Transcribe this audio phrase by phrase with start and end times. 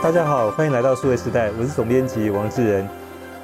[0.00, 2.88] 大家好，欢迎来到数位时代，我是总编辑王志仁。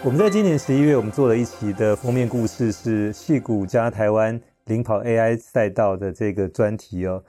[0.04, 7.24] 我们在今年十一月，我们做了一期的封面故事，是戏谷加台湾领跑 AI 赛道的这个专题哦。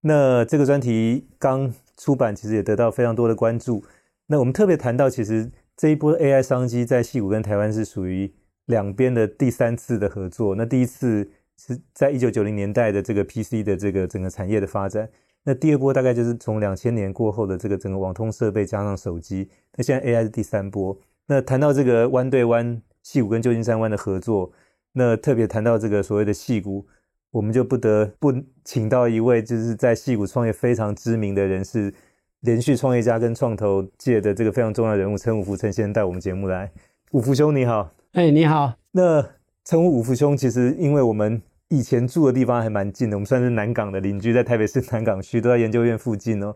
[0.00, 3.84] 那这个专题刚出版，其实也得到非常多的关注。
[4.26, 8.34] 那我们特别谈到，其实这一波 AI 商机在戏谷跟台湾是属于
[8.66, 10.56] 两边的第三次的合作。
[10.56, 15.08] 那第一次是在一九九零年代的这个 PC 的这个整个产业的发展。
[15.46, 20.98] 那第二波大概就是从两千年过后的这个整个网通设备加上手机，那现在 AI 是第三波。
[21.26, 24.50] 那谈到这个湾对湾，戏谷跟旧金山湾的合作，
[24.92, 26.86] 那特别谈到这个所谓的戏谷，
[27.30, 28.32] 我们就不得不
[28.64, 31.92] 请到一位就是在戏谷创业非常知名的人士，
[32.40, 36.72] 连续创业家跟创投界的这个非常重要人物陈武福陈先生带我们节目来。
[37.12, 38.74] 武福兄你好，哎你好。
[38.92, 39.22] 那
[39.62, 41.42] 称呼五福兄，其实因为我们。
[41.74, 46.54] 以前住的地方还蛮近的，我们算是南港的邻居，在台北市南港区，都在研究院附近哦。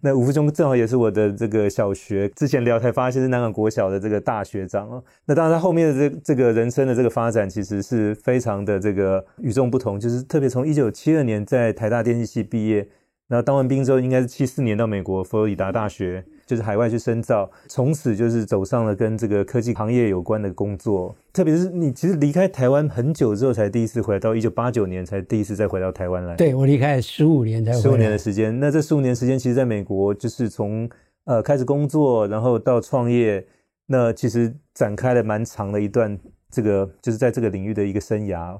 [0.00, 5.02] 那五福兄正好也是我的这个小学，之前聊才发现是南港国小的这个大学长哦。
[5.26, 12.86] 那当然，他后面的这这个人生的这个发展，其实是非常的这个与众不同，就是特别从一九七二年在台大电机系毕业，
[13.28, 16.24] 然后当完兵之后，应该是七四年到美国佛罗里达大学。
[16.50, 21.14] 就是海外去深造，从此就是走上了跟这个科技行业有关的工作。
[21.32, 26.34] 特别是你其实离开台湾很久之后，才第一次回来，到一九八九年才第一次再回到台湾来。
[26.34, 27.72] 对，我离开了十五年才。
[27.72, 30.90] 十五年的时间，那这十五年时间，其实在美国就是从
[31.26, 33.46] 呃开始工作，然后到创业，
[33.86, 36.18] 那其实展开了蛮长的一段
[36.50, 38.58] 这个就是在这个领域的一个生涯。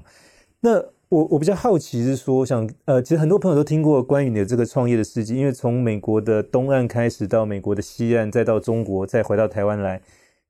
[0.61, 0.81] 那
[1.11, 10.01] 我我比较好奇是说，想呃，其实很多朋友都听过关于你的这个创业的事迹，因为从美国的东岸开始，到美国的西岸，再到中国，再回到台湾来，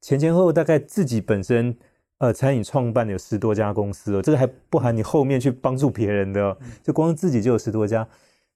[0.02, 1.76] 前前后后大概自己本身
[2.20, 8.08] 呃餐饮创办的有十多家公司哦，这个还不含你后面去帮助别人的哦，就光自己就有十多家。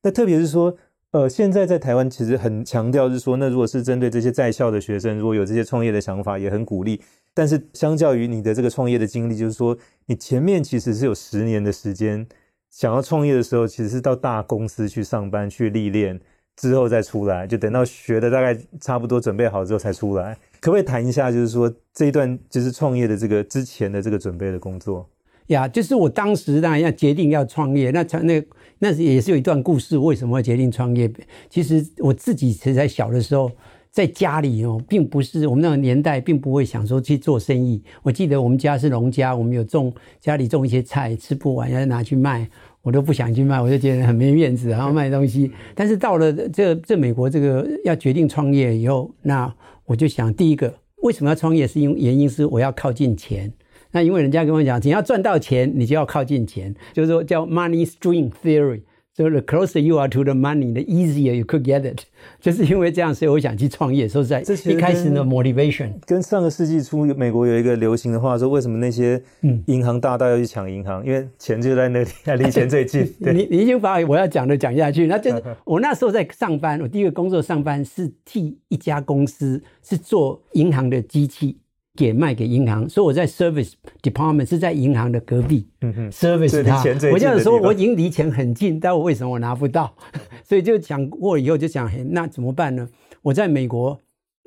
[0.03, 0.77] 那特别是说，
[1.09, 7.01] 呃，现在在台湾其实很强调是说，那如果是针对这些在校的学生，如果有这些创业的想法，也很鼓励。
[7.35, 12.25] 但是相较于你的这个创业的经历，就是说你前面其实是有十年的时间，
[12.71, 16.17] 想要创业的时候，其实是到大公司去上班去历练，
[16.55, 20.37] 之后再出来，就等到学的大概差不多准备好之后才出来。
[20.61, 25.05] 可不可以谈一下，就是说这一段就是创业的这个之前的这个准备的工作？
[25.47, 28.41] 呀，就是我当时当然要决定要创业，那那
[28.79, 31.11] 那也是有一段故事，为什么会决定创业？
[31.49, 33.51] 其实我自己其实在小的时候。
[33.95, 37.81] 在家里哦，并不是我们那个年代，并不会想说去做生意。
[38.03, 42.45] 我记得我们家是农家，我们有种家里种一些菜，吃不完要拿去卖，
[42.81, 45.49] 我都不想去卖，我就觉得很没面子，然后卖东西。
[45.73, 49.55] 但是到了这这美国这个要决定创业以后，那
[49.85, 51.65] 我就想，第一个为什么要创业？
[51.65, 53.53] 是因为原因是我要靠近钱。
[53.93, 58.81] 那因为人家跟我讲，你要赚到钱，你就要靠近钱，就是说叫 money string theory。
[59.17, 62.01] So the closer you are to the money, the easier you could get it。
[62.41, 64.09] 就是因为这样，所以我想去创业。
[64.09, 69.21] 说实在，这一开始的 motivation 跟上个世纪初美国有一个流行的话说，为什么那些
[69.67, 71.05] 银行大盗要去抢银行？
[71.05, 72.09] 因为钱就在那里，
[72.43, 73.09] 离 钱最近。
[73.23, 75.07] 对，你你已经把我要讲的讲下去。
[75.07, 81.57] 那就是我那时候在上班，我第一个工作上班是替一家公司是做银行的机器。
[81.95, 85.67] 给卖给银行，所以我在 service department 是在银行的隔壁。
[86.11, 86.77] ，service 他，
[87.11, 89.93] 我这样说我已经离钱很近，但我为什么我拿不到？
[90.43, 92.87] 所以就想过以后就想，那怎么办呢？
[93.21, 93.91] 我在美国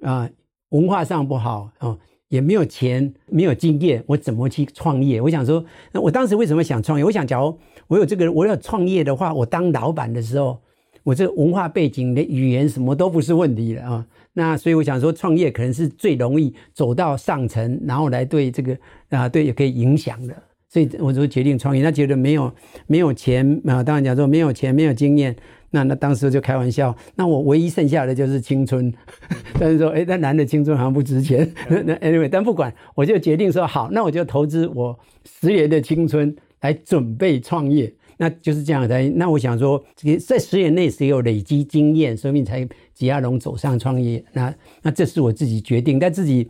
[0.03, 0.31] 啊、呃，
[0.71, 1.99] 文化上不好啊、呃，
[2.29, 5.21] 也没有钱，没有经验，我怎么去创业？
[5.21, 7.05] 我想说，那我当时为什么想创业？
[7.05, 10.61] 我想，假如我有这个，我要创业的话，我当老板的时候，
[11.09, 14.07] 我这文化背景的语言什么都不是问题了啊。
[14.35, 18.77] 那所以我想说，创业可能是最容易走到上层，然后来对这个
[19.09, 20.35] 啊，对也可以影响的。
[20.69, 21.83] 所以我就决定创业。
[21.83, 22.53] 他觉得没有
[22.87, 25.35] 没有钱啊，当然讲说没有钱没有经验，
[25.71, 26.95] 那那当时就开玩笑。
[27.15, 28.93] 那我唯一剩下的就是青春，
[29.59, 31.51] 但是说，哎，那男的青春好像不值钱。
[31.87, 37.91] 那 anyway，但不管，我就决定说好，那我就投资我十年的青春来准备创业。
[38.19, 39.03] 那就是这样的。
[39.11, 39.83] 那我想说，
[40.27, 44.23] 在十年内是有累积经验，所以才挤压龙走上创业。
[44.33, 46.47] 那那这是我自己决定，但自己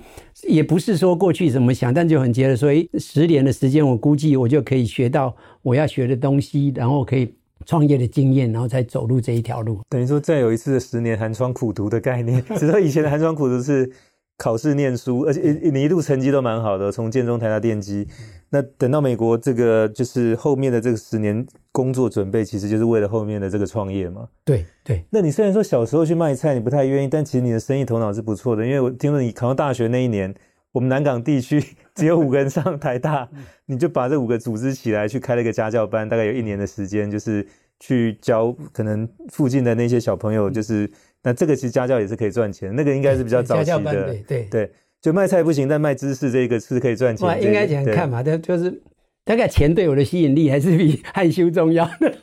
[0.49, 7.33] 也不是说过去怎么想，但就很觉得说，诶，十年的时间，我估计我就可以学到我要学的东西，然后可以
[7.67, 9.81] 创业的经验，然后才走入这一条路。
[9.91, 12.43] 等于说，再有一次的十年寒窗苦读的概念。
[12.57, 13.91] 只是以前的寒窗苦读是
[14.39, 18.07] 考试念书，而且你一路成绩都蛮好的，从建中、台大电机。
[18.51, 24.27] 那等到美国这个就是后面的这个十年工作准备，其实就是为了后面的这个创业嘛。
[24.45, 25.05] 对对。
[25.11, 28.65] 那你虽然说小时候去卖菜你不太愿意，但其实你的生意头脑是不错的。
[28.65, 30.33] 因为我听说你考上大学那一年，
[30.73, 31.63] 我们南港地区
[31.97, 33.29] 只有五个人上台大，
[33.67, 37.47] 你就把这五个组织起来去开了一个家教班，大概有一年的时间，就是
[37.81, 40.91] 去教可能附近的那些小朋友，就是
[41.23, 44.05] 那这个其实家教也是可以赚钱，那个应该是比较早期的。
[44.05, 44.71] 对对对，
[45.01, 47.27] 就卖菜不行，但卖知识这个是可以赚钱。
[47.27, 48.81] 哇，应该讲看嘛，但就是
[49.25, 52.15] 大概钱对我的吸引力还是比害羞重要的。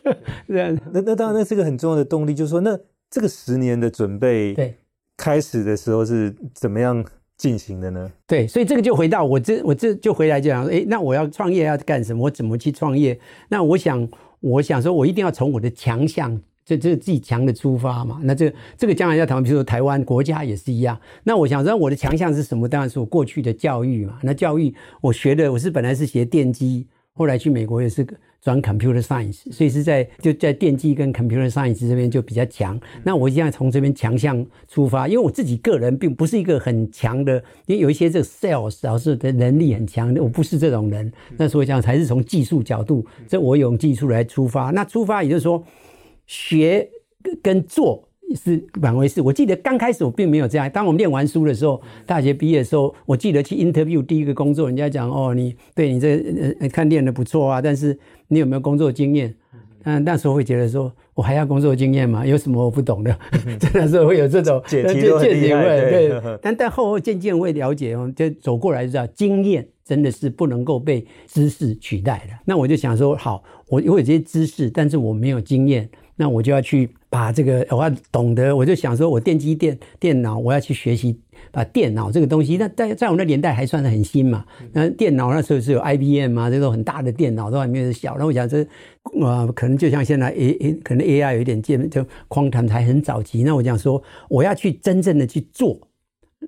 [0.47, 4.73] 这样，那那当然，那是个很重要的动力，就是说，那这个十年的准备，对，
[5.17, 7.03] 开始的时候是怎么样
[7.37, 8.09] 进行的呢？
[8.25, 12.23] 对，所以这个就回到我这，我这就回来讲，哎，那我要创业要干什么？
[12.23, 13.19] 我怎么去创业？
[13.49, 14.09] 那我想，
[14.39, 16.41] 我想说，我一定要从我的强项。
[16.65, 18.19] 这这是自己强的出发嘛？
[18.23, 20.99] 那这这个将来要谈，比如说台湾国家也是一样。
[21.23, 22.67] 那我想说我的强项是什么？
[22.67, 24.17] 当然是我过去的教育嘛。
[24.23, 28.03] 那教育我学的，我是本来是学电机，后来去美国也是
[28.41, 32.79] 转 computer science，所以是在就在电机跟 computer science 这边就比较强。
[33.03, 37.35] 那我现在从这边强项出发，因为我自己个人并不是一个很强的，
[37.67, 41.13] 因为有一些这个 sales 老师的能力很强，我不是这种人。
[41.37, 44.71] 那所以讲还是从技术角度，这我用技术来出发。
[44.71, 45.63] 那出发也就是说。
[46.27, 46.89] 学
[47.41, 49.21] 跟做是两回事。
[49.21, 50.69] 我记得刚开始我并没有这样。
[50.69, 56.17] 当我们念完书的时候，大学毕业的时候，我记得去 interview 第一个工作，人家讲哦，你对你这
[56.59, 59.35] 呃看练的不错啊，但是你有没有工作经验？
[59.83, 62.25] 嗯，那时候会觉得说，我还要工作经验嘛？
[62.25, 63.15] 有什么我不懂的？
[63.59, 65.63] 真的是会有这种解题都很厉害。
[65.63, 72.33] 对，对但但后后渐渐会了解哦，就走过来就知道，经验真的是不能够被知识取代的。
[72.45, 75.87] 那我就想说，好，我我有这些知识，但是我没有经验。
[76.15, 81.19] 那我就要去把这个，我要懂得，我就想说，我电机电电脑，我要去学习
[81.51, 82.57] 把电脑这个东西。
[82.57, 84.45] 那在在我那年代还算是很新嘛。
[84.71, 88.15] 那电脑那时候是有 IBM 嘛，这种很大的电脑都还没有小。
[88.17, 88.63] 那我想这，
[89.21, 93.43] 啊，可能就像现在 A A，可能 AI 有一点见，就狂谈才很早期。
[93.43, 95.77] 那我想说，我要去真正的去做。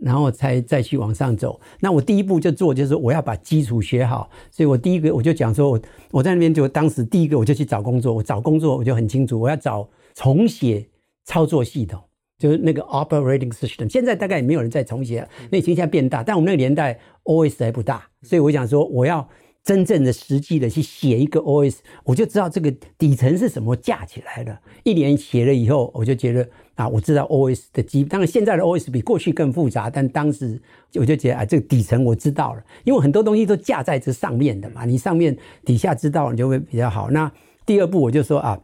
[0.01, 1.59] 然后才再去往上走。
[1.79, 4.29] 那我第一步就做，就是我要把基础学好。
[4.51, 8.13] 所以我第一个我就讲说，我我在那边就当时第一个我就去找工作。
[8.13, 10.85] 我找工作我就很清楚，我要找重写
[11.25, 12.01] 操作系统，
[12.37, 13.91] 就是那个 operating system。
[13.91, 16.23] 现在大概也没有人再重写了，那已经现在变大。
[16.23, 19.27] 但我们那个年代 OS 还不大，所以我想说我要
[19.63, 24.57] 真正的实际的去写一个 OS，我就知道这个底层是什么架起来的。
[24.83, 26.47] 一年写了以后，我就觉得。
[26.77, 30.61] 啊，我知道 OS 的基，当然现在的 OS 比过去更复杂，但当时
[30.93, 35.35] 我就觉得啊，这个底层我知道了，因为很多东西都架在这上面的嘛，你上面
[35.65, 37.09] 底下知道你就会比较好。
[37.09, 37.31] 那
[37.65, 38.59] 第二步我就说啊，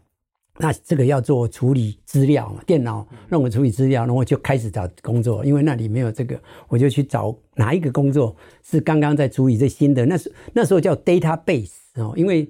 [0.60, 12.48] 那这个要做处理资料嘛，电脑让我处理资料，然后我就开始找工作，因为那里没有这个，我就去找哪一个工作是刚刚在处理这新的，那时那时候叫 database 哦，因为。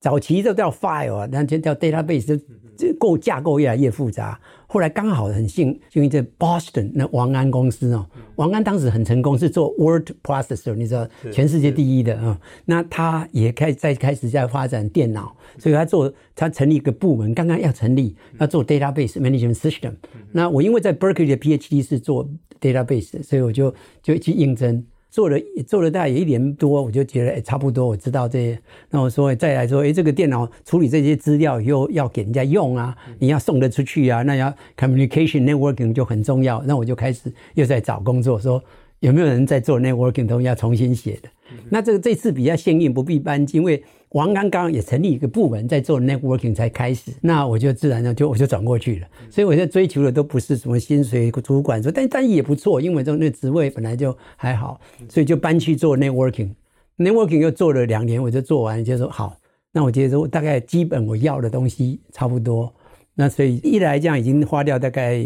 [0.00, 2.44] 早期都叫 file 啊，那就叫 database，就
[2.76, 4.40] 这构架构越来越复杂。
[4.66, 8.06] 后来刚好很幸，因为这 Boston 那王安公司哦，
[8.36, 12.40] 王安当时很成功，是做 word processor，你知道，全世界第一的啊。
[12.64, 19.92] 那他也开在开始在发展电脑，所以他做他成立一个部门，刚刚要成立要做 database management system。
[20.32, 22.26] 那我因为在 Berkeley 的 PhD 是做
[22.60, 24.86] database，所以我就就去应征。
[25.10, 28.58] 做了做了大概有一年多，我就觉得哎，差不多，我知道这些。
[28.90, 36.62] 那我说再来说，哎，这个电脑处理这些资料又要给人家用啊，你要送得出去啊，那要 communication networking 就很重要。
[36.62, 38.62] 那我就开始又在找工作，说
[39.00, 41.28] 有没有人在做 networking 都要重新写的。
[41.68, 43.82] 那这个这次比较幸运，不必搬，因为。
[44.10, 49.06] 王刚刚也成立一个部门在做 networking 才开始，那我就自然的就我就转过去了。
[49.30, 56.50] 所以我现在追求的都不是什么薪水主管说，但但也不错，因为这那职位本来就还好，所以就搬去做 networking。
[56.98, 59.36] networking 又做了两年，我就做完就说好，
[59.70, 62.74] 那我觉得说大概基本我要的东西差不多。
[63.14, 65.24] 那所以一来这样已经花掉大概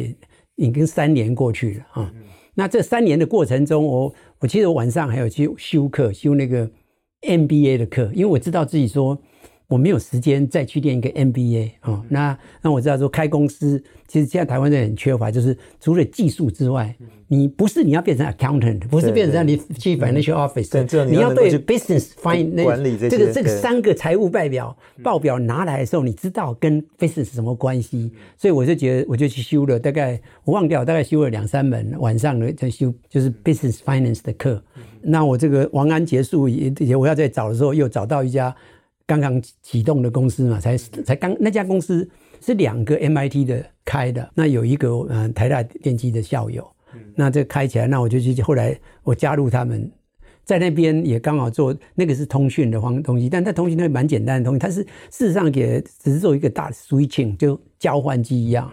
[0.56, 2.12] 已经三年过去了啊。
[2.54, 6.70] 那这三年的过程中，我我其实我晚上还有去修课，修那个。
[7.26, 9.18] MBA 的课，因为我知道自己说
[9.66, 12.04] 我没有时间再去练一个 MBA 啊、哦。
[12.08, 16.94] 那那我知道说开公司，其实现在台湾人很缺乏，就是除了技术之外，
[17.28, 28.12] 你不是你要变成 accountant，不是变成像你去 financial office，你要对 business finance 管理这这个这个三个财务报表报表拿来的时候，你知道跟 business 什么关系？
[28.36, 34.62] 所以我就觉得我就去修了，大概我忘掉，大概修了两三门，晚上的在修就是 business finance 的课。
[35.02, 38.54] 那我这个王安结束也也，我要再找的时候，又找到一家
[39.06, 42.08] 刚刚启动的公司嘛，才才刚那家公司
[42.40, 46.66] 是两个 MIT 的开的，那有一个嗯台大电机的校友，
[47.14, 49.90] 那这开起来，那我就去后来我加入他们，
[50.44, 58.70] 在那边也刚好做那个是通讯的方东西，但在通讯那蛮简单的东西，它是事实上也只是做一个大 switching 就交换机一样，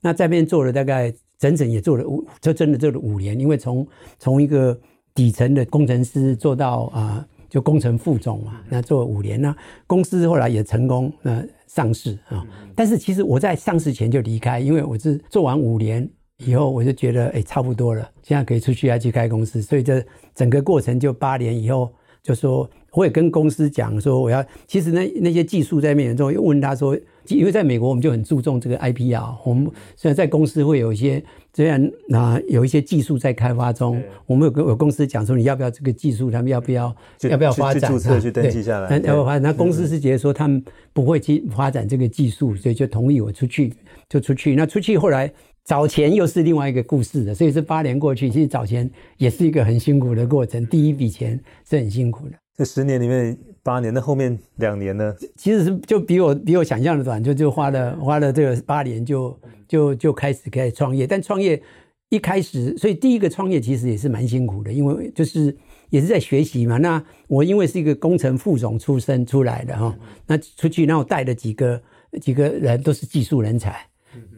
[0.00, 3.86] 那在那边做了大概整整也做了五，就真的做了五年，因为从
[4.18, 4.78] 从一个。
[5.12, 12.46] 底层的工程师做到啊、呃，就工程副总嘛，那做了五年，那公司后来也成功呃上市啊。
[12.76, 16.08] 但是其实我在上市前就离开，因为我是做完五年，
[16.44, 19.60] 以后我就觉得，哎，差不多了，现在可以出去要去开公司。
[19.60, 20.02] 所以这
[20.34, 21.90] 整个过程就八年以后，
[22.22, 26.96] 就说我也跟公司讲说，我要其实那那些技术在面前中，又问他说，
[27.28, 31.22] 因为在美国我们就很注重这个 IP 啊我们虽然在公司会有一些
[31.54, 39.42] 虽然啊，有一些技术在开发中，我们有跟有公司讲说，你要不要这个技术，他们要不要要不要发展，去注册去登记下来，要不要发展？
[39.42, 43.72] 那公司是觉得说他们不会去发展这个技术，所以就同意我出去，
[44.08, 44.56] 就出去。
[44.56, 45.30] 那出去后来。
[45.70, 50.66] 找钱又是另外一个故事的，所以这八年过去，其实早前也是一个很辛苦的过程。
[50.66, 52.32] 第一笔钱是很辛苦的。
[52.56, 55.14] 这十年里面八年，那后面两年呢？
[55.36, 61.06] 其实是就比我比我想象的短，就就花了花了这个八年就就就开始开始创业。
[61.06, 61.62] 但创业
[62.08, 65.56] 一开始，所以第一个创业其实也是蛮辛苦的，因为就是
[65.90, 66.78] 也是在学习嘛。
[66.78, 69.96] 那我因为是一个工程副总出身出来的哈，
[70.26, 71.80] 那出去然后带了几个
[72.20, 73.86] 几个人都是技术人才。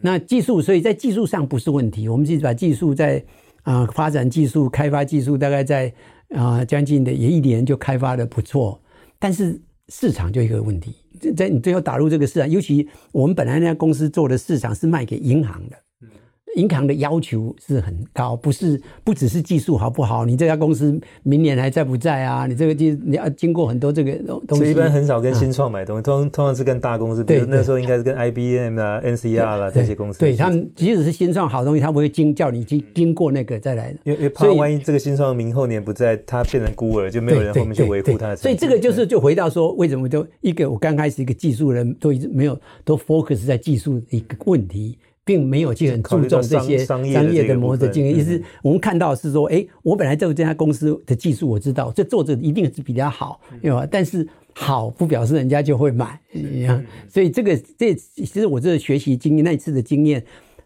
[0.01, 2.07] 那技术，所以在技术上不是问题。
[2.07, 3.23] 我们是把技术在
[3.63, 5.93] 啊、发展技术、开发技术，大概在
[6.29, 8.81] 啊、将近的也一年就开发的不错。
[9.19, 10.95] 但是市场就一个问题，
[11.35, 15.77] 在你最后打入这个市场，尤其我们本来那家公司做的市场是卖给银行的。
[16.55, 22.45] 银行的要求是很高，不是不只是技术好不好，你这家公司明年还在不在啊？
[22.45, 24.55] 你这个经你要经过很多这个东西。
[24.55, 30.19] 所以一般很少跟新创买东西，通通常是跟大公司，比如那时候应该是跟 IBM 啊、NCR 啦这些公司。
[30.19, 38.35] 对他们，即使是新创好东西，他不会经叫你经经过那个再来的，因为因为怕万一这个新创明后年不在，他变成孤儿，就没有人后面去维护他的。
[38.35, 44.97] 所以这个就是就回到说，为什么就一个我刚开始一个技术人都一直没有都 focus 在技术的一个问题。
[45.25, 53.87] 并没有去很注重这些商业的模式经验，意思我们看到是说，哎，我本来在这家公司的技术我知道，这做着一定是比较好，对吧？
[53.89, 56.83] 但是好不表示人家就会买，一样。
[57.07, 60.23] 所以这个这其实我这个学习经验那一次的经验。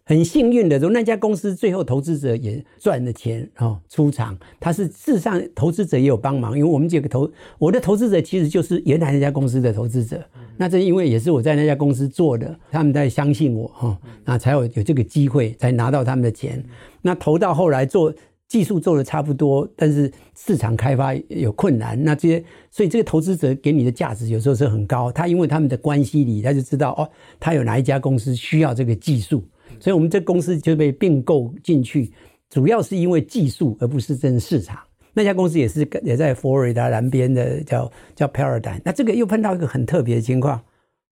[0.07, 4.37] 很幸运的，说那家公司最后投资者也赚了钱哦，出场。
[4.57, 10.23] 他是事实上投资者也有帮忙，因为我们这个投我的投资者其实就是原来那家公司的投资者。
[10.55, 16.63] 那这因为也是我在那家公司做的，他们在相信我哈，那才有有这个机会才拿到他们的钱。
[17.01, 18.13] 那投到后来做
[18.47, 25.11] 技术做的差不多，但是市场开发有困难，那这些所以这个投资者给你的价值有时候是很高。
[25.11, 27.09] 他因为他们的关系里，他就知道哦，
[27.41, 29.43] 他有哪一家公司需要这个技术。
[29.79, 32.11] 所以，我们这公司就被并购进去，
[32.49, 34.79] 主要是因为技术，而不是真市场。
[35.13, 38.79] 那家公司也是也在佛罗里达南边的，叫叫 Paradigm。
[38.85, 40.61] 那这个又碰到一个很特别的情况，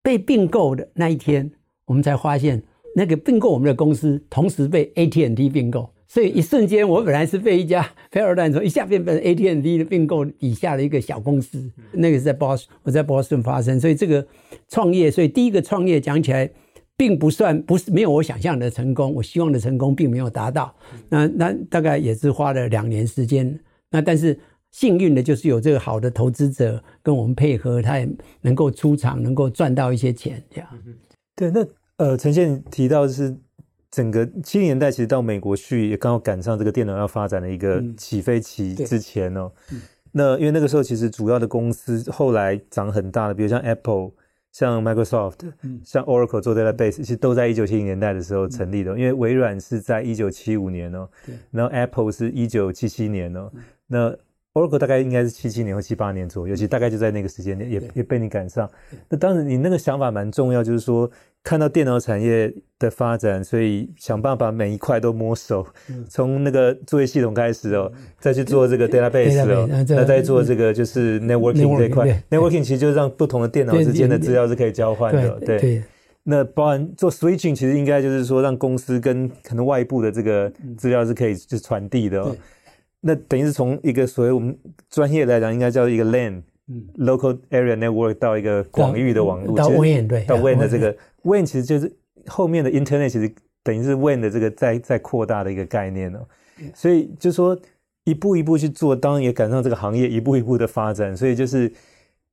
[0.03, 1.51] 被并购的那一天，
[1.85, 2.61] 我们才发现，
[2.95, 5.89] 那个并购我们的公司，同时被 AT&T 并购。
[6.07, 11.71] 所以一瞬间，我本来是被一家 Paradigm 说一下变成 AT&T 的并购底下的一个小公司。
[11.91, 13.79] 那个是在 Boston，我在 Boston 发生。
[13.79, 14.25] 所以这个
[14.69, 16.49] 创业，所以第一个创业讲起来。
[16.97, 20.73] 并不算不是没有我想象的成功，我希望的成功并没有达到。
[21.09, 23.59] 那那大概也是花了两年时间。
[23.91, 24.39] 那但是
[24.71, 28.09] 幸运的就是有这个好的投资者跟我们配合，他也
[28.41, 30.41] 能够出场，能够赚到一些钱。
[30.49, 30.69] 这样。
[31.35, 31.65] 对，那
[31.97, 33.35] 呃，陈宪提到的是
[33.91, 39.51] 整个七零年代，其实到美国去也刚好赶上这个电脑要发展的一个起飞期之前哦。
[39.73, 39.81] 嗯、
[40.13, 44.11] 那因为那个时候其实主要的公司后来涨很大的，比如像 Apple。
[44.57, 45.51] 像 Microsoft，
[45.83, 48.97] 像 Oracle 做 database，其实都在一九七零年代的时候成立的。
[48.97, 51.09] 因为微软是在一九七五年哦，
[51.51, 53.51] 然后 Apple 是一九七七年哦，
[53.87, 54.15] 那。
[54.55, 58.69] Oracle 大概应该是七七年或七八年左右，其实大概就在那个时间点，也也被你赶上。
[59.09, 61.11] 那当然，你那个想法蛮重要，就是说
[61.43, 65.67] 看到电脑产业的发展，所以想办法每一块都摸熟，
[66.07, 72.23] 从那个作业系统开始哦，再去做这个 database 哦，那再做这个就是 networking 这一块。
[72.29, 75.37] networking 其实就是让不同的电脑之间的资料是可以交换的。
[75.41, 75.83] 对，
[76.23, 82.33] 那包含做 switching，其实应该就是说让公司跟可能外部的这个资料是可以就传递的。
[83.07, 84.57] 那等于是从一个所谓我们
[84.89, 91.95] 专业来讲，应该叫一个 LAN，Local Area Network 到一个广域的网络，到 WAN 对，到 WAN 的这个 WAN 其实就是
[92.25, 93.31] 后面的 Internet，其实
[93.61, 96.25] 等于是 WAN 的这个在在扩大的一个概念哦。
[96.73, 97.55] 所以就说
[98.05, 101.15] 一步一步去做，当然也赶上这个行业一步一步的发展。
[101.15, 101.71] 所以就是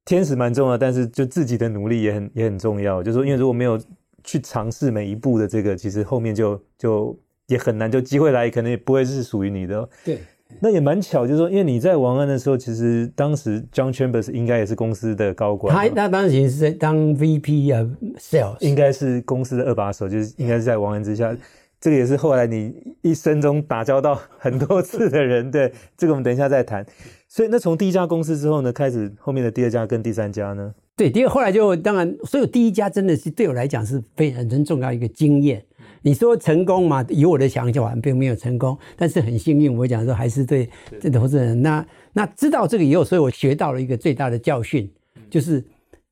[0.06, 3.02] 天使蛮重要，但是就自己的努力也很也很重要。
[3.02, 3.78] 就是说，因为如果没有
[4.24, 9.86] 去尝试每一步的这个，其实后面就就也很难，就机会来可能也不会是属于你的。
[10.02, 10.18] 对。
[10.60, 15.74] 那也蛮巧，就是说，因为你在王安的时候，其实当时 John Chambers 应该也是公司的高管。
[15.74, 21.36] 他他当时是在当 VP 啊，Sales，应该是公司的二把手，就是应该是在王安之下。
[21.80, 26.86] 这个也是后来你一生中打交道很多次的人，对，这个我们等一下再谈。
[27.26, 30.72] 所以那从第一家公司之后呢，开始后面的第二家跟第三家呢？
[30.94, 35.64] 对，第二后来就当然，所以第一家真的是对我来讲是非常很重要一个经验。
[36.02, 37.04] 你说成功嘛？
[37.08, 40.68] 以我的想法，并没有成功，但是很幸运，我讲说还是对
[41.00, 41.62] 这投资人。
[41.62, 44.90] 那那知道这个以后，所以我学到了一个最大的教训，
[45.30, 45.64] 就是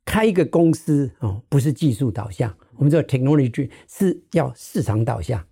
[0.05, 5.45] 开一个公司哦，不是技术导向，我们这个 technology 是要市场导向。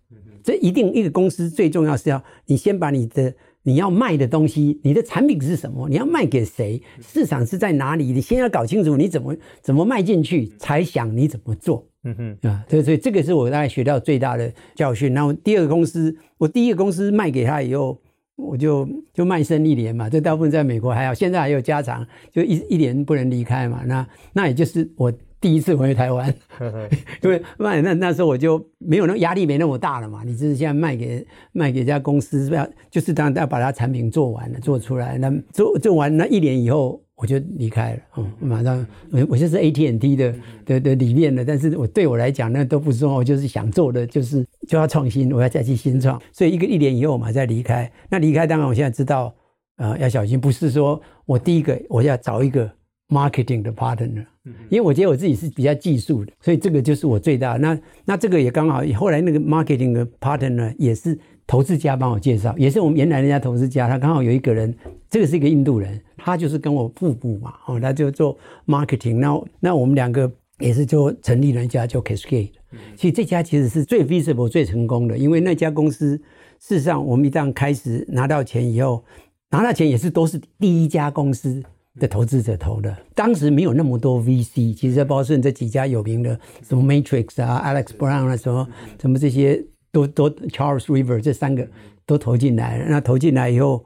[0.42, 3.34] 这一定一个公司最重要是要你先把你的。
[3.64, 5.88] 你要卖的东西，你的产品是什么？
[5.88, 6.80] 你要卖给谁？
[7.00, 8.12] 市场是在哪里？
[8.12, 11.86] 你先要搞清楚你怎么怎么卖进去，才想你怎么做。
[12.04, 15.12] 嗯哼啊，对，所以这个是我大概学到最大的教训。
[15.12, 18.00] 然后第二个公司，我第一个公司卖给他以后，
[18.36, 20.08] 我就就卖身一年嘛。
[20.08, 23.82] 这大部分在美国还好，现在还有加长，就一一年不能离开嘛。
[23.84, 25.12] 那那也就是我。
[25.40, 26.34] 第一次回台湾，
[27.22, 30.22] 因为卖那那时候我就没有那压力没那么大了嘛。
[30.24, 35.16] 你就是现在卖给卖给一家公司，要就是当然要把它产品做完了，做出来。
[35.16, 38.00] 那做做完那一年以后，我就离开了。
[38.16, 40.34] 嗯，马上我我就是 AT&T 的
[40.66, 46.20] 的的理念的，但是我对我来讲那都不重要，我就是想做的就是就要创新，我要再去新创。
[46.32, 47.88] 所以一个一年以后嘛，再离开。
[48.10, 49.32] 那离开当然我现在知道，
[49.76, 52.68] 呃，要小心，不是说我第一个我要找一个。
[53.08, 54.26] Marketing 的 partner，
[54.68, 57.58] 因为我觉得我自己是比较技术的，所以这个就是我最大的。
[57.58, 64.74] 那那这个也刚好，后来那个 marketing 的 partner 也是投资家帮我介绍，也是我们原来人家投资家，他刚好有一个人，
[65.08, 68.36] 这个是一个印度人，他就是跟我互补嘛，哦，他就做
[68.66, 72.50] marketing，那那我们两个也是就成立了一家叫 Cascade，
[72.94, 76.18] 其实这家其实是最 visible 最成功的，因为那家公司
[76.58, 79.02] 事实上我们一旦开始拿到钱以后，
[79.50, 81.62] 拿到钱也是都是第一家公司。
[81.98, 88.68] 的投资者投的，当时没有那么多 VC，其实在波士顿这几家有名的，什么 Matrix 啊、Alex Brown 啊，什么
[89.00, 91.68] 什么这些都都 Charles River 这三个
[92.06, 92.86] 都投进来了。
[92.88, 93.84] 那投进来以后，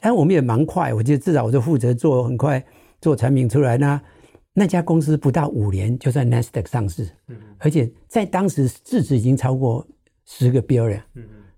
[0.00, 2.64] 哎，我们也蛮快，我觉得至少我就负责做，很快
[3.00, 3.76] 做产品出来。
[3.76, 4.00] 那
[4.52, 7.08] 那家公司不到五年就在 Nasdaq 上市，
[7.58, 9.86] 而且在当时市值已经超过
[10.24, 11.00] 十个 billion。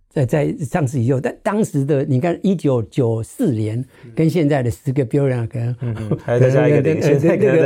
[0.08, 5.76] 在在上市以后，但当时的你看，一九九四年跟现在的十个 billion 可能
[6.24, 7.14] 还再加一个零，再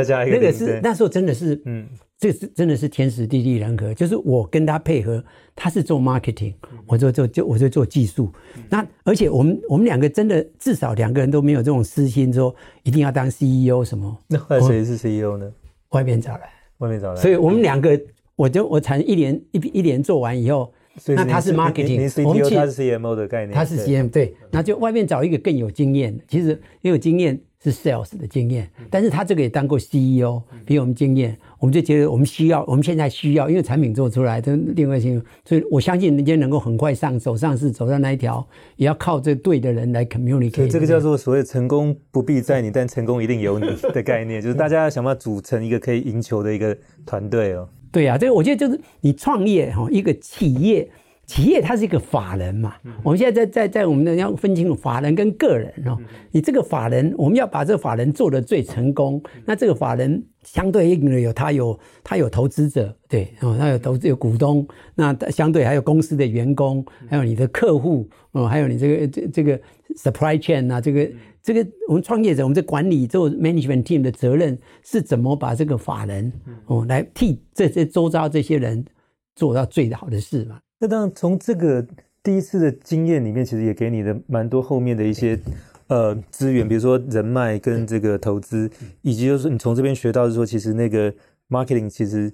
[0.03, 0.41] 加一个零。
[0.41, 3.93] 那个是那时候真的是，嗯，这是真的是天时地利人和。
[3.93, 5.23] 就是我跟他配合，
[5.55, 6.53] 他是做 marketing，
[6.85, 8.29] 我就做就我就做技术。
[8.69, 12.53] 那而且我们我们两个真的至少两个人都没有这种私心，说
[12.83, 14.15] 一定要当 CEO 什么。
[14.27, 15.49] 那后来谁是 CEO 呢？
[15.91, 16.41] 外面找来，
[16.79, 17.21] 外面找来。
[17.21, 17.99] 所以我们两个，
[18.35, 20.73] 我就我才一年一一年做完以后。
[21.07, 40.55] 那他是 marketing，我们他是 CMO 的概念，他是 CM 对，那就外面找一个更有经验的，其实也有经验是 sales 的经验，但是他这个也当过 CEO，比我们经验，我们就觉得我们需要，我们现在需要，因为产品做出来，都另外一些，所以我相信人家能够很快上手上市，走上那一条，也要靠这对的人来 communicate。
[40.57, 47.67] 所以这个叫做所谓成功不必在你，但成功一定有你的概念， 就是大家要想办法组成一个可以赢球的一个团队哦。
[47.93, 50.89] 对啊，这个我觉得就是你创业哈，一个企业，
[51.27, 52.73] 企业它是一个法人嘛。
[53.03, 55.95] 我们现在在在在我们的要分清楚法人跟个人哦。
[56.31, 69.61] 你这个法人，我们要把这个法人做得最成功，那这个法人相对应的有他有他有投资者，对哦，他有投资有股东，那相对还有公司的员工，还有你的客户哦，还有你这个这这个
[69.95, 71.09] supply chain 啊，这个。
[71.45, 76.31] 这个我们创业者，我们在管理做 management team 的责任是怎么把这个法人
[76.67, 78.85] 哦来替这些周遭这些人
[79.35, 80.61] 做到最好的事嘛？
[80.79, 81.85] 那当然，从这个
[82.23, 85.37] 第一次的经验里面，其实也给你的蛮多后面的一些
[85.87, 91.13] 呃资源，比如说人脉跟这个投资，以及就是你从这边学到的说，其实那个
[91.49, 92.33] marketing 其实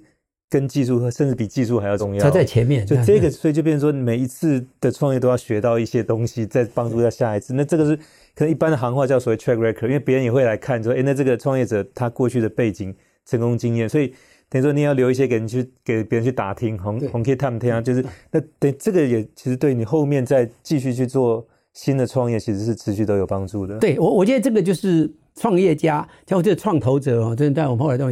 [0.50, 2.22] 跟技术甚至比技术还要重要。
[2.22, 7.54] 它在前面，就这个，所以就变成说每一次的创业都要学到一些东西，再帮助到下一次。
[7.54, 7.98] 那这个是。
[8.32, 12.94] 可能一般的行话叫所谓 track record，因为别人也会来看说，哎，那这个创业者他过去的背景、
[13.26, 14.14] 成功经验，所以
[14.48, 23.78] 等于说你要留一些给人去给别人去打听，红红 K 他们听啊，就是那等这个也其实对你后面再继续去做新的创业，其实是持续都有帮助的。
[23.78, 28.06] 对我，我觉得这个就是创业家，像我这个创投者哦，真的在我们后来都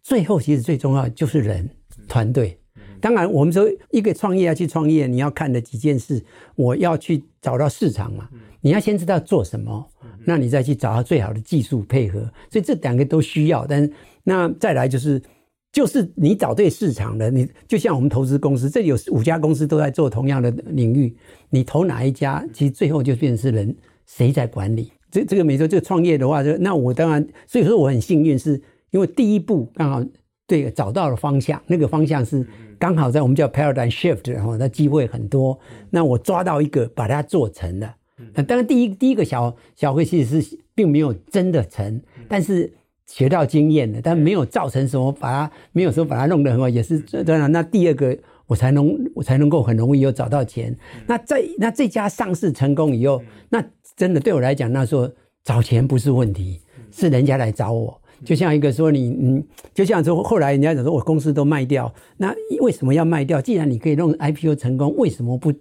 [0.00, 1.68] 最后其实最重要就是人
[2.08, 2.58] 团队。
[3.00, 8.28] 当然，我们说一个创业要去创业，你要看的几件事，我要去找到市场嘛。
[8.62, 9.86] 你要先知道做什么，
[10.24, 12.20] 那你再去找到最好的技术配合。
[12.50, 13.66] 所以这两个都需要。
[13.66, 13.92] 但是
[14.24, 15.22] 那再来就是，
[15.70, 21.14] 就是你找对市场了，你就像我们投资公司，这有五家公司都在做同样的领域，
[21.50, 24.90] 你投哪一家，其实最后就变成是人谁在管理。
[25.10, 30.04] 这这个没错，这个创业的话，就那我当然，所以说我很幸运，是因为第一步刚好
[30.46, 32.46] 对找到了方向，那个方向是。
[32.78, 35.58] 刚好在我们叫 paradigm shift，然后那机会很多。
[35.88, 37.96] 那我抓到一个，把它做成了。
[38.34, 42.70] 那当然，第一第一个小小会其实是并没有真的成，但是
[43.06, 47.50] 学到经验了，但没有造成什么，把它没有说把它弄得很好，也是当然。
[47.50, 48.14] 那第二个，
[48.46, 50.70] 我才能我才能够很容易又找到钱。
[50.96, 53.64] 嗯、那在那这家上市成功以后，嗯、那
[53.96, 55.10] 真的对我来讲，那时候
[55.42, 58.02] 找钱不是问题，嗯、是人家来找我。
[58.24, 63.40] 就像一个说你嗯，就像说后来人家讲说我公司都卖掉，那为什么要卖掉？
[63.40, 65.52] 既然你可以弄 IPO 成功，为什么不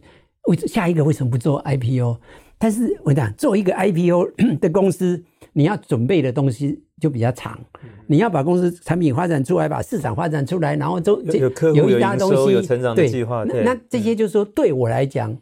[0.48, 2.18] 为下一个为什么不做 IPO？
[2.58, 5.22] 但是我讲做一个 IPO 的公司，
[5.54, 7.60] 你要准备的东西就比较长，
[8.08, 13.44] 你要把公司产品发展出来，把市场发展出来，然后都有客户、有营收、有成长的计划。
[13.46, 15.38] 对，那那这些就是说对我来讲。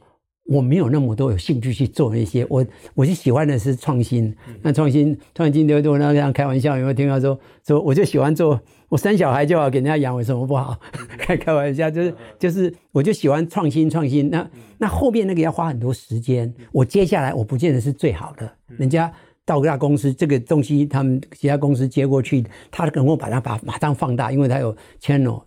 [0.45, 4.35] 我没有那么多有兴趣去做那些，我我就喜欢的是创新。
[4.61, 10.77] 那创新创新就我那这样开玩笑，有没有听到说说我就喜欢做，我生小孩就好给人家养，为什么不好？
[11.17, 14.29] 开开玩笑，就是就是我就喜欢创新创新。
[14.29, 14.45] 那
[14.79, 18.51] 那后面那个要花很多时间，我接下来我不见得是最好的。
[18.77, 19.09] 人家
[19.45, 25.41] 到大公司这个东西，他们其他公司接过去，他可能把它把马上放大，因为他有 channel。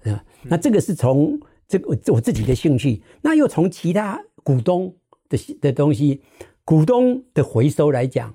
[0.44, 4.18] 那这个是从这个我自己的兴趣，那又从其他。
[4.46, 4.94] 股东
[5.28, 6.22] 的的东西，
[6.64, 8.32] 股东的回收来讲，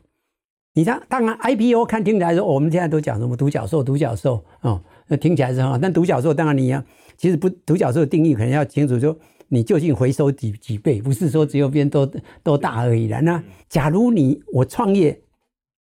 [0.74, 5.78] 你像当然 IPO 看听起来说，我们现在都讲什么独角兽，独角兽哦，那听起来是很好。
[5.78, 6.84] 但独角兽当然你要，
[7.16, 12.06] 其实不独角兽的定义可能要清楚，说你究竟回收几几倍，不是说只有变多
[12.44, 13.22] 多大而已了。
[13.22, 15.18] 那假如你我创业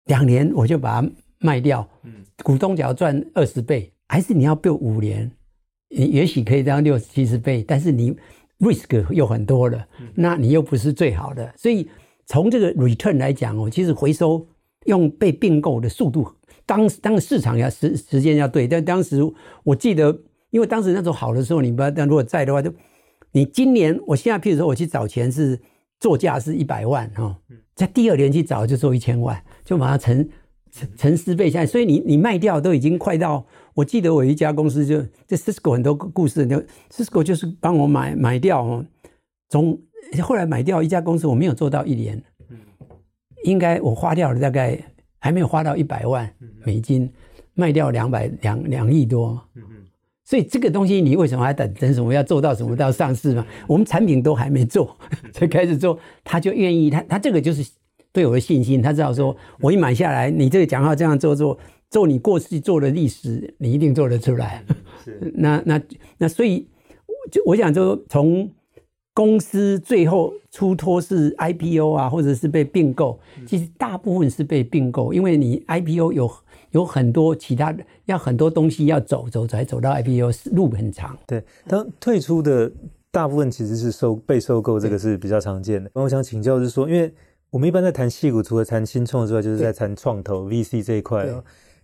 [0.05, 1.89] 两年我就把它卖掉，
[2.45, 5.33] 股东只要赚二十倍，还是你要 build 五年，
[5.89, 8.15] 也许可以这样六十七十倍，但是你。
[8.61, 11.89] Risk 又很多了，那你又不是最好的，所以
[12.27, 14.45] 从这个 return 来讲哦，其实回收
[14.87, 16.29] 用被并购的速度，
[16.67, 19.23] 当当市场要时时间要对，但当时
[19.63, 20.19] 我记得，
[20.51, 22.73] 因为当时那时候好的时候，你不要，但如果在的话，就
[23.33, 25.61] 你今年，我现在譬如说我去找钱是
[26.01, 27.37] 作价是一百万哈，
[27.75, 30.29] 在第二年去找就做一千万，就把它成
[30.73, 33.47] 成成十倍下来，所以你你卖掉都已经快到。
[33.79, 36.61] 我记得我一家公司就这 Cisco 很多故事，就
[36.91, 38.85] Cisco 就是帮我买买掉哦，
[39.49, 39.79] 从
[40.21, 42.21] 后来买掉一家公司，我没有做到一年，
[43.45, 44.77] 应该我花掉了大概
[45.21, 46.29] 还没有花到一百万
[46.67, 47.09] 美金，
[47.55, 49.41] 卖掉两百两两亿多，
[50.25, 53.47] 所以这个东西你为什么还等等什么要做到什么到上市嘛？
[53.69, 54.97] 我们产品都还没做，
[55.33, 57.71] 才开始做，他就愿意，他他这个就是
[58.11, 61.57] 对我的信心，他知道说我一买下来，你这个讲话这样做做。
[61.91, 64.65] 做你过去做的历史，你一定做得出来。
[65.05, 65.81] 是那那
[66.19, 66.69] 那，所以
[67.31, 68.51] 就我想就，从
[69.15, 76.31] 公司最后出脱是 IPO 啊，或者是被并购，其实大部分是被并购，因为你 IPO 有
[76.73, 81.19] 有很多其他的，要很多东西要走走才走到 IPO，路很长。
[81.27, 82.71] 对，当退出的
[83.11, 85.91] 大部分其实是收被收购，这个是比较常见的。
[85.95, 87.13] 那我想请教是说，因为
[87.51, 91.27] 我们一般在谈矽谷，除了谈新创之外，就是在谈创投 VC 这一块。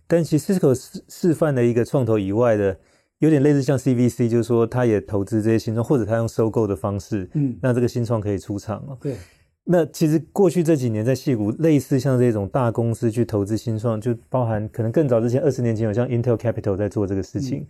[0.07, 2.77] 但其实 Cisco 示示范了一个创投以外的，
[3.19, 8.97] 有点类似像 CVC，就是说他也投资这些新创，或者他用收购的方式，嗯，让这个新创可以出场了。
[9.01, 9.15] 对，
[9.63, 17.61] 那其实过去这几年在戏谷，类似像这种大公司去投资新创，就包含可能更早之前二十年前有像 Intel Capital 在做这个事情。
[17.61, 17.67] 嗯、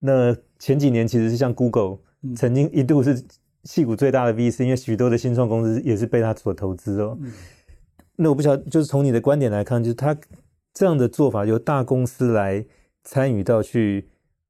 [0.00, 1.98] 那前几年其实是像 Google，
[2.36, 3.24] 曾经一度是
[3.64, 7.16] 戏谷最大的 VC，因为许多的新创公司也是被他所投资哦。
[7.22, 7.32] 嗯、
[8.16, 10.14] 那我不晓得，就是从你的观点来看，就是他。
[10.72, 12.64] 这样的做法由大公司来
[13.04, 14.08] 参与到去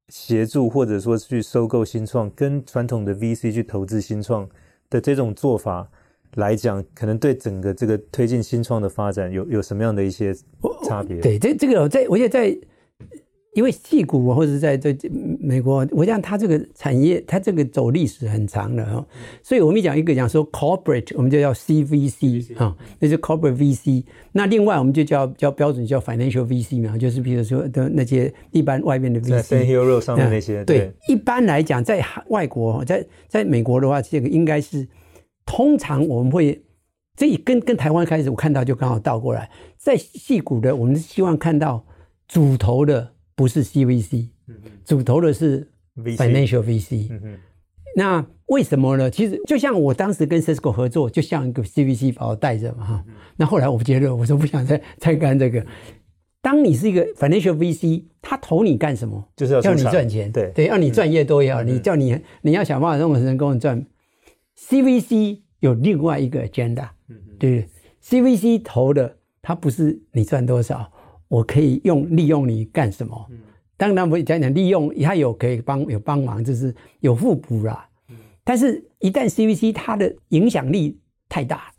[0.09, 4.47] 协助，或者说去收购新创，跟传统的 VC 去投资新创
[4.89, 5.89] 的这种做法
[6.35, 10.33] 来讲，可能对整个这个推进新创的发展有有什么样的一些
[10.87, 11.19] 差别？
[11.21, 12.57] 对，这这个在我也在。
[13.53, 14.95] 因为矽谷或者在这
[15.41, 19.05] 美国，我想它这个产业，它这个走历史很长的哦，
[19.43, 24.05] 所以我们讲一个讲说 corporate，我们就叫 CVC 啊，那是 corporate VC。
[24.31, 29.41] 那另外我们就叫叫标准叫 financial VC 嘛，就是比如说的那些一般外面的 VC。
[29.41, 30.63] 在 Hero 上面那些。
[30.63, 34.87] 对，一般来讲，在外国，在在美国的话，这个应该是
[35.45, 36.63] 通常我们会
[37.17, 41.85] 这跟跟台湾开始，我看到就刚好倒过来，在矽谷的，我们是希望看到
[42.29, 43.11] 主投的。
[43.41, 44.27] 不是 CVC，
[44.85, 47.09] 主投的是 Financial VC。
[47.95, 49.09] 那为什么呢？
[49.09, 53.05] 其实就像我当时跟 Cisco 合作，就像一个 CVC 把我带着嘛哈。
[53.37, 55.65] 那后来我觉得，我说不想再再干这个。
[56.39, 59.27] 当你是一个 Financial VC，他投你干什么？
[59.35, 61.63] 就是要叫你赚钱，对对，要你赚越多越好。
[61.63, 63.83] 你叫你你要想办法让我人工赚。
[64.55, 66.89] CVC 有另外一个 agenda，
[67.39, 67.67] 对
[68.03, 70.91] ，CVC 投的，他不是你赚多少。
[71.31, 73.25] 我可以用利用你干什么？
[73.77, 77.87] 当然我讲讲利用，他有可以帮有帮忙，就是有互补啦。
[78.43, 81.71] 但是，一旦 CVC 它的影响力太大，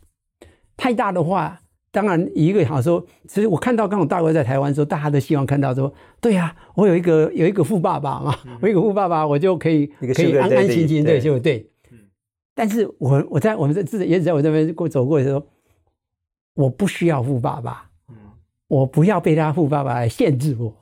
[0.75, 1.61] 太大的话，
[1.91, 9.85] 当然一个好说，其实我看到刚好大哥在台湾的时候，大家都希望看到说，对呀、啊，我有一个有一个富爸爸嘛，嗯、我有一个富爸爸，我就可以
[10.15, 11.69] 可以安安心心对就对。
[12.55, 15.45] 但是我我在我们这自也在我这边过走过的时候，
[16.55, 17.89] 我不需要富爸爸，
[18.73, 20.73] 我不要被他富爸爸来限制我，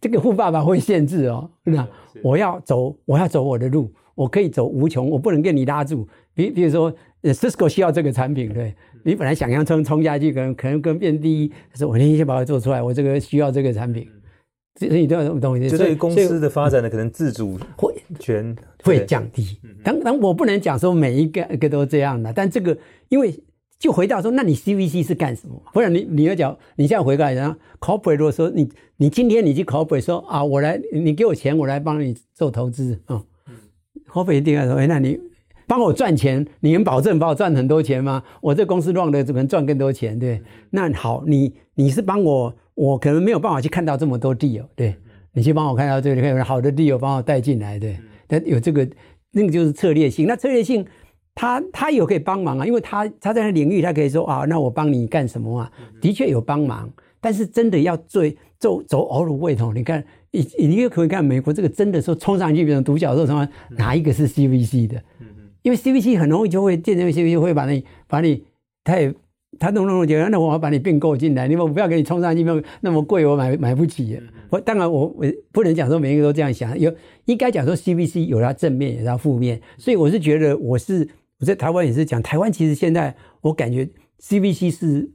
[0.00, 1.86] 这个富爸爸会限制哦，那
[2.22, 6.06] 我要走我要走我的路，我可以走无穷，我不能给你拉住。
[6.34, 8.74] 比比如说，Cisco 需要这个产品，对。
[9.02, 14.06] 你本来想象冲冲下去，可能可能跟变第一，可是我先先把它做出来，我这个需要这个产品，
[14.78, 15.68] 所以你都要懂懂。
[15.68, 19.58] 就对于公司的发展呢可能自主会权会降低。
[19.84, 22.76] 当当我不能讲说每一个一个都这样的，但这个
[23.08, 23.32] 因为
[23.78, 25.62] 就回到说，那你 CVC 是干什么？
[25.72, 33.22] 不然你你要讲，你现在回过来然后 Corporate 如果说你你今天你去 Corporate 说啊，我来你给我钱，我来帮你做投资啊。
[34.10, 35.18] Corporate 一定要说，哎，那你。
[35.68, 38.22] 帮我赚钱，你能保证帮我赚很多钱吗？
[38.40, 40.40] 我这公司 run 的只能赚更多钱，对。
[40.70, 44.94] 那好，你你是帮我，我可能没有办法去看到这么多 deal，对。
[45.32, 47.96] 你去帮我看到这里，看好的 deal，帮我带进来，对。
[48.28, 48.88] 但有这个，
[49.32, 50.28] 那个就是策略性。
[50.28, 50.86] 那策略性，
[51.36, 55.70] 他他有可以帮忙啊，因为他他在那领域，他可以说啊，那我帮你干什么啊？
[56.00, 58.24] 的确有帮忙，但是真的要做
[58.58, 63.46] 走走 all the way 你看，你你也可以看美国这个真的说冲上去变成独角兽，什么
[63.76, 65.00] 哪一个是 CVC 的？
[65.60, 68.42] 因为 CVC 很容易就会见证 CVC 会把你把你，
[68.82, 69.12] 他也
[69.58, 74.18] 他弄弄弄觉得，那我要把你并购进来，你们不要给你冲上去，那么那么贵，我买买不起。
[74.48, 76.90] 我当然我我不能讲说每一个都这样想，有
[77.24, 81.06] 应该讲说 CVC 有它正面，有它负面，所以我是觉得我是
[81.38, 83.88] 我在台湾也是讲，台湾其实现在我感觉
[84.20, 85.10] CVC 是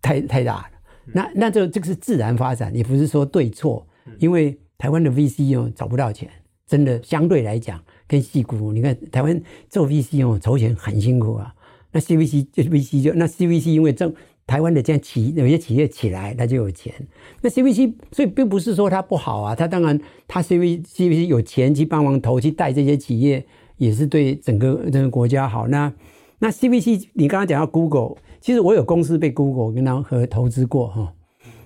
[0.00, 0.70] 太太大了，
[1.14, 3.86] 那那这这个是自然发展，也不是说对错，
[4.18, 6.28] 因为台湾的 VC 哦找不到钱，
[6.66, 7.82] 真的相对来讲。
[8.08, 9.40] 跟戏股，你看台湾
[9.70, 11.54] 做 VC 哦，筹钱很辛苦啊。
[11.92, 14.14] 那 CVC 就 VC 就那 CVC，因为正
[14.46, 16.92] 台湾的这样企有些企业起来，它就有钱。
[17.40, 25.68] 那 CVC 所以并不是说它不好啊，它当然它 CV CVC 有钱去帮忙投去带这些企业，也是对整个整个国家好。
[25.68, 25.92] 那
[26.38, 31.14] 那 CVC 你刚刚讲到 Google，其实我有公司被 Google 跟他和投资过哈。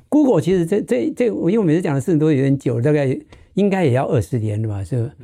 [0.09, 3.19] Google 其实这这这，我因为我每次讲的事情都有点久，大概
[3.55, 5.15] 应该也要二十年了吧，是吧？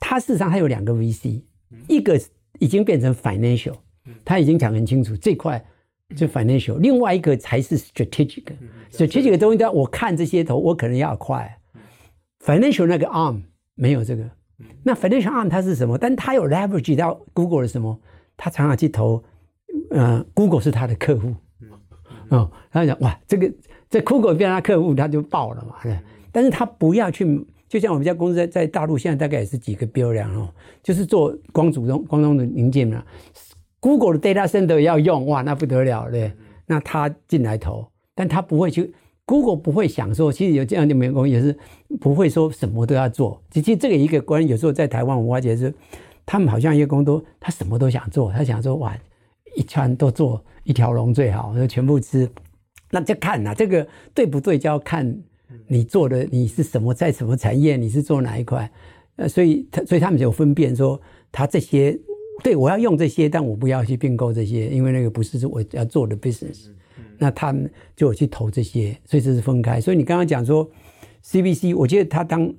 [0.00, 1.42] 它事实上它有两个 VC，
[1.88, 2.20] 一个
[2.58, 3.74] 已经变成 financial，
[4.24, 5.64] 它已经讲很清楚这块
[6.16, 11.58] 就 financial，另外一个才是 strategic，strategic 的东西，我看这些头，我可能要快。
[12.44, 13.40] financial 那个 arm
[13.74, 14.28] 没有这个，
[14.82, 15.98] 那 financial arm 它是什么？
[15.98, 17.98] 但它有 leverage 到 Google 的什么？
[18.36, 19.22] 它常常去投，
[19.90, 21.34] 呃，Google 是它的客户，
[22.30, 23.52] 哦，他讲哇，这个
[23.88, 25.76] 这 Google 变成他客户，他就爆了嘛，
[26.32, 27.46] 但是他不要去。
[27.66, 30.48] 就像我们家公司在在大陆现在大概也是几个 billion 哦，
[30.80, 33.02] 就是做光组装、光中的零件嘛。
[33.80, 36.32] Google 的 data center 要用哇，那不得了对。
[36.66, 38.94] 那他进来投，但他不会去
[39.26, 41.56] Google 不会想说，其实有这样的员工也是
[42.00, 43.40] 不会说什么都要做。
[43.50, 45.72] 其实这个一个关，有时候在台湾我发觉是，
[46.26, 48.96] 他们好像员工都他什么都想做，他想说哇，
[49.56, 52.28] 一串都做一条龙最好，就全部吃。
[52.90, 55.22] 那就看呐，这个对不对就要看。
[55.68, 57.76] 你做的你是什么，在什么产业？
[57.76, 58.68] 你是做哪一块？
[59.16, 61.96] 呃，所以他所以他们就分辨说，他这些
[62.42, 66.66] 对我要用这些，但我不要去并购这些，因为那个不是我要做的 business。
[67.18, 69.80] 那他们就去投这些，所以这是分开。
[69.80, 70.70] 所以你刚刚讲说
[71.24, 72.54] CVC，我觉得他当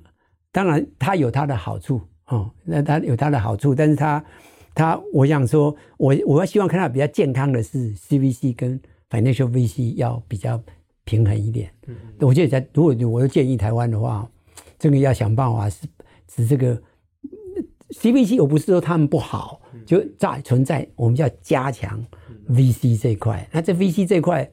[0.52, 4.24] 当然他有他的好处哦，那他有他的好处，但是他
[4.74, 10.62] 他我想说，我我要希望看到比较健康的是 CVC 跟 financial VC 要比较。
[11.08, 14.28] 平衡一点，嗯我觉得在如果我要建议台湾的话，
[14.76, 15.86] 这个要想办法是
[16.34, 16.76] 使这个
[17.90, 22.04] CVC，我不是说他们不好，就在存在，我们要加强
[22.50, 23.48] VC 这一块。
[23.52, 24.50] 那这 VC 这一块，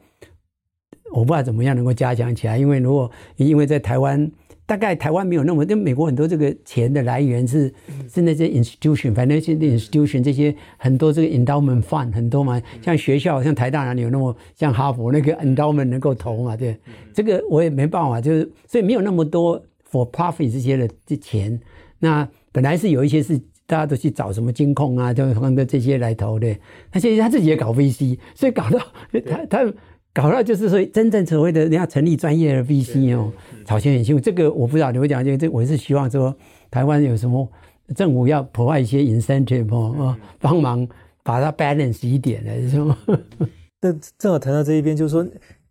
[1.12, 4.32] 我不知道怎么样能够加强起来，因为如果因为在台湾。
[4.66, 7.72] 大概台湾没有那么，因为美国很多这个钱的来源是
[8.10, 16.56] 是那些 institution，反正是 institution 这些很多这个 endowment fund 很多嘛，像学校像台大哪里有那么像哈佛那个 endowment 能够投嘛？
[16.56, 16.80] 对，
[17.14, 21.60] 这个我也没办法，就是所以没有那么多 for profit 这些的这钱。
[22.00, 26.56] 那本来是有一些是大家都去找什么金控啊，就放的这些来投的，
[26.92, 28.80] 那现在他自己也搞 VC，所以搞到
[29.26, 29.74] 他他。
[30.16, 33.34] 搞到就是说，真正所谓的人家成立专业的 VC 哦，
[33.66, 34.22] 炒钱很辛苦。
[34.22, 36.32] 这个我不知道你会讲这个，这我是希望说，
[36.70, 37.52] 台湾有什么
[37.96, 40.88] 政府要 provide 一些 incentive 哦，帮忙
[41.24, 42.96] 把它 balance 一点的是吗？
[43.82, 45.24] 那正好谈到这一边，就是说，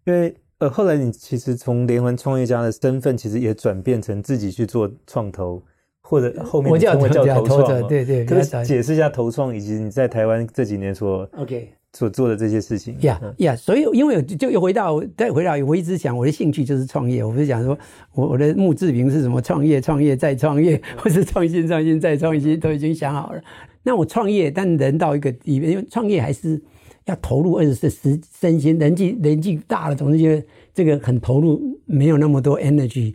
[0.06, 5.62] 因为呃，后来你其实从连环创业家的身份，其实也转变成自己去做创投，
[6.02, 8.24] 或者后面称为叫投创，对对。
[8.24, 11.68] 可以解释一下投创，以及你在台湾这几年所 OK。
[11.94, 12.96] 所做的这些事情。
[13.02, 17.78] 呀呀，所以因为就又回到再回到我一直想我的兴趣就是创业，我不是讲说
[18.14, 23.40] 我我的墓志铭是什么创业创业再创业， 或是创新创新再创新，都已经想好了。
[23.82, 26.58] 那我创业，但人到一个里面，因为创业还是
[27.04, 33.14] 要投入，而且是时身心年纪年纪大了，总是觉得这个很投入，没有那么多 energy，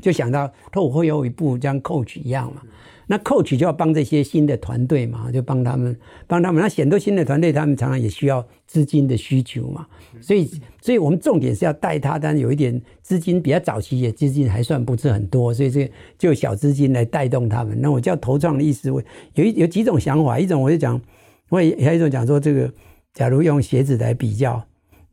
[0.00, 2.62] 就想到我会有一步像 coach 一样嘛。
[3.10, 6.62] 那 coach 就要帮这些新的团队嘛，就帮他们帮他们。
[6.62, 9.86] 那很多新的团队，他们常常也需要资金的需求嘛。
[10.20, 10.46] 所以，
[10.82, 17.80] 所以我们重点是要带他，但是有一点资金比较早期，也资金还算不是很多，所以这个就小资金来带动他们。
[17.80, 19.02] 那我叫投创的意思，我
[19.36, 21.00] 有一有几种想法，一种我就讲，
[21.48, 22.70] 我也还有一种讲说，这个
[23.14, 24.62] 假如用鞋子来比较。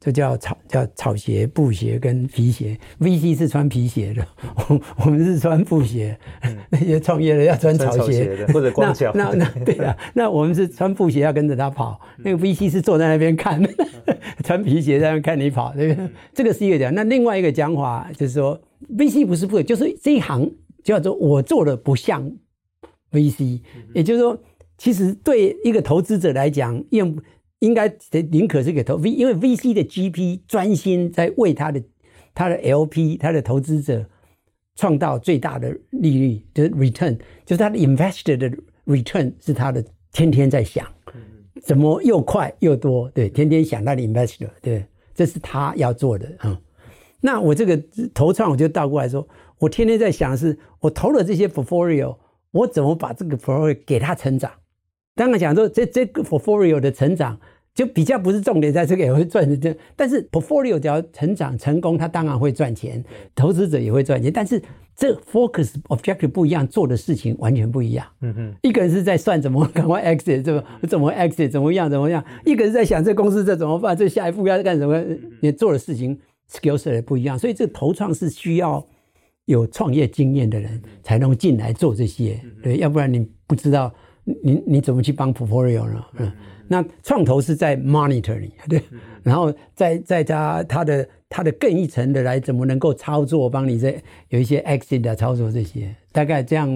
[0.05, 2.77] 就叫草叫草鞋、布鞋跟皮鞋。
[2.99, 4.23] VC 是穿皮鞋的，
[4.69, 6.15] 我 我们是穿布鞋。
[6.43, 9.11] 嗯、那些创业的要穿草鞋，或者光脚。
[9.15, 11.99] 那那，那对啊，那我们是穿布鞋要跟着他跑。
[12.19, 13.59] 那个 VC 是坐在那边看，
[14.45, 16.07] 穿皮鞋在那边看你跑，对不对？
[16.35, 16.93] 这个是一个讲。
[16.93, 18.61] 那另外一个讲法就是说
[18.95, 20.47] ，VC 不是不，就是这一行
[20.83, 22.31] 叫做我做的不像
[23.11, 23.61] VC，
[23.95, 24.37] 也就是说，
[24.77, 27.17] 其实对一个投资者来讲，用。
[27.65, 31.81] 应该得宁可是给投 V，因为 VC 的 GP 专心在为他的
[32.35, 34.05] 他的 LP 他的投资者
[34.75, 38.51] 创造最大的利率，就是 return，就是他的 investor 的
[38.85, 40.85] return 是他的天天在想，
[41.63, 46.57] 怎么又快又多，对，天天想他的 investor，对，这是他要做的啊、嗯。
[47.21, 47.81] 那我这个
[48.13, 49.27] 投创我就倒过来说，
[49.59, 52.15] 我天天在想的是，我投了这些 portfolio，
[52.51, 54.51] 我怎么把这个 portfolio 给他成长？
[55.15, 57.39] 当然讲说这这个 portfolio 的成长。
[57.75, 63.03] 就比较不是重点，在这个也会赚钱，但是 portfolio 只要成长成功，它当然会赚钱，
[63.35, 64.31] 投资者也会赚钱。
[64.31, 64.61] 但是
[64.95, 68.07] 这 focus objective 不一样，做的事情完全不一样。
[68.21, 75.03] 嗯哼，一个人是在算怎么赶快 exit，怎么怎么 exit，怎么样怎么样；一个人在想这公司这怎么办，这下一步要干什么，
[75.41, 76.17] 你做的事情
[76.49, 77.37] skills 也不一样。
[77.37, 78.81] 所以这投创是需要
[79.43, 86.05] 有创业经验的人才能进来做这些，对，要不然你不知道你你怎么去帮 portfolio 呢？
[86.19, 86.31] 嗯。
[86.67, 88.81] 那创投是在 monitoring 对，
[89.23, 96.67] 然后再再加他的他的更一层的来怎么能够操作，帮你在有一些 exit 的操作这些，大概这样。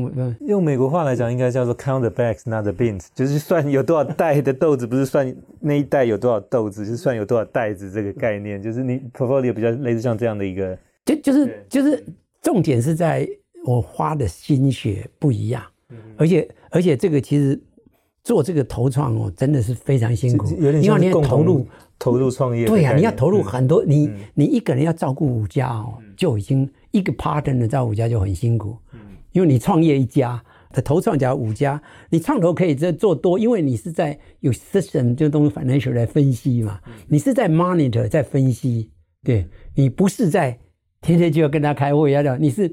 [0.41, 12.03] 用美国话来讲，应该叫做 count the bags not the beans，就是算有多少袋的豆子，不是算那一袋有多少豆子，就是算有多少袋子这个概念，就是你 portfolio 比较类似像这样的一个，就就是就是
[12.41, 13.27] 重点是在
[13.65, 15.63] 我花的心血不一样，
[16.17, 17.59] 而且而且这个其实。
[18.29, 22.67] 做这个投创哦，真的是非常辛苦，有点像共同投入投入创业。
[22.67, 28.77] 对呀、啊，你要投入很多，嗯、你你一个人要照顾五家哦，嗯、就已经一个 partner 照顾五家就很辛苦。
[28.93, 28.99] 嗯，
[29.31, 30.39] 因为你创业一家，
[30.69, 38.91] 他投创加五家，你创投可以再做多，因为你是在有 system 这东西 financial 来分析嘛，你是在 monitor 在分析，
[39.23, 40.55] 对，你不是在
[41.01, 42.71] 天天就要跟他开会要讲，你是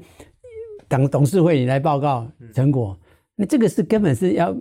[0.87, 2.95] 等董事会你来报告成果。
[3.39, 4.53] 那这个是根本是要，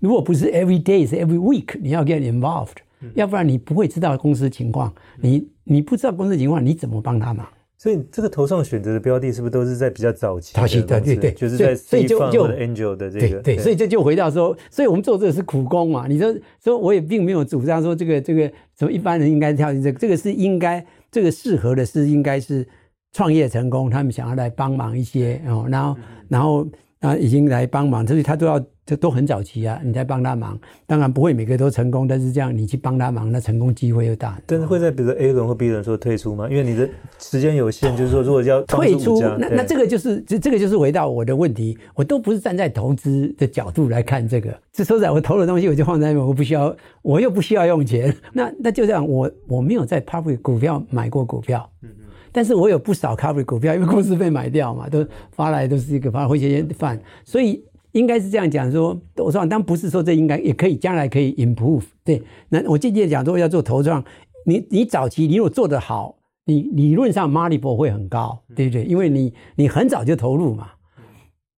[0.00, 7.46] 如果不是 every day 是 every week，你要 get involved，、嗯、要不然你不会知道公司情况，你你不知道公司情况，你怎么帮他忙？
[7.76, 10.54] 所以这个投上选择的标的，是不是都是在比较早期？
[10.54, 16.06] 早期的，对对，就是在 C 方或者 Angel 的这个，对，对，所以这就回到说，所以我们做这个是苦工嘛。
[16.06, 22.66] 你说，说我也并没有主张说这个这个什么一般人应该跳进这个，这个是应该这个适合的是应该是
[23.12, 26.66] 创业成功，他们想要来帮忙一些哦，然后然后。
[27.04, 34.40] 他已经来帮忙，所以他都要，这都很早期啊，你在帮他忙，当然不会每个都成功，但是这样你去帮他忙，那成功机会又大。
[34.46, 36.48] 但是会在比如说 A 轮或 B 轮说退出吗？
[36.48, 36.88] 因为你的
[37.18, 44.58] 时间有限，就是说如果要退出，那那这个就是这这个就是回到我的问题，我都不是站在投资的角度来看这个。
[44.72, 51.70] 这说实在，我投的东西我就放在那边，我不需要，我又不需要用钱，那那就这样，我我没有在 public 股票买过股票。
[51.82, 51.90] 嗯
[52.34, 64.04] 但是我有不少 cover 股票，因为公司被买掉嘛，都发来都是一个发回些饭，所以应该是这样讲说，我说当不是说这应该也可以将来可以 improve，对，那我间接讲说要做投创，
[64.46, 68.84] 你你早期你如果做得好，你理论上 multiple 会很高，对不对？
[68.84, 70.72] 因为你你很早就投入嘛，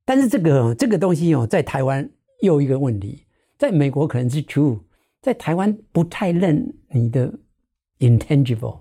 [0.04, 2.06] 但是这个这个东西哦，在台湾
[2.42, 3.24] 又有一个问题，
[3.56, 4.78] 在美国可能是 true，
[5.22, 7.32] 在台湾不太认你的
[8.00, 8.80] intangible。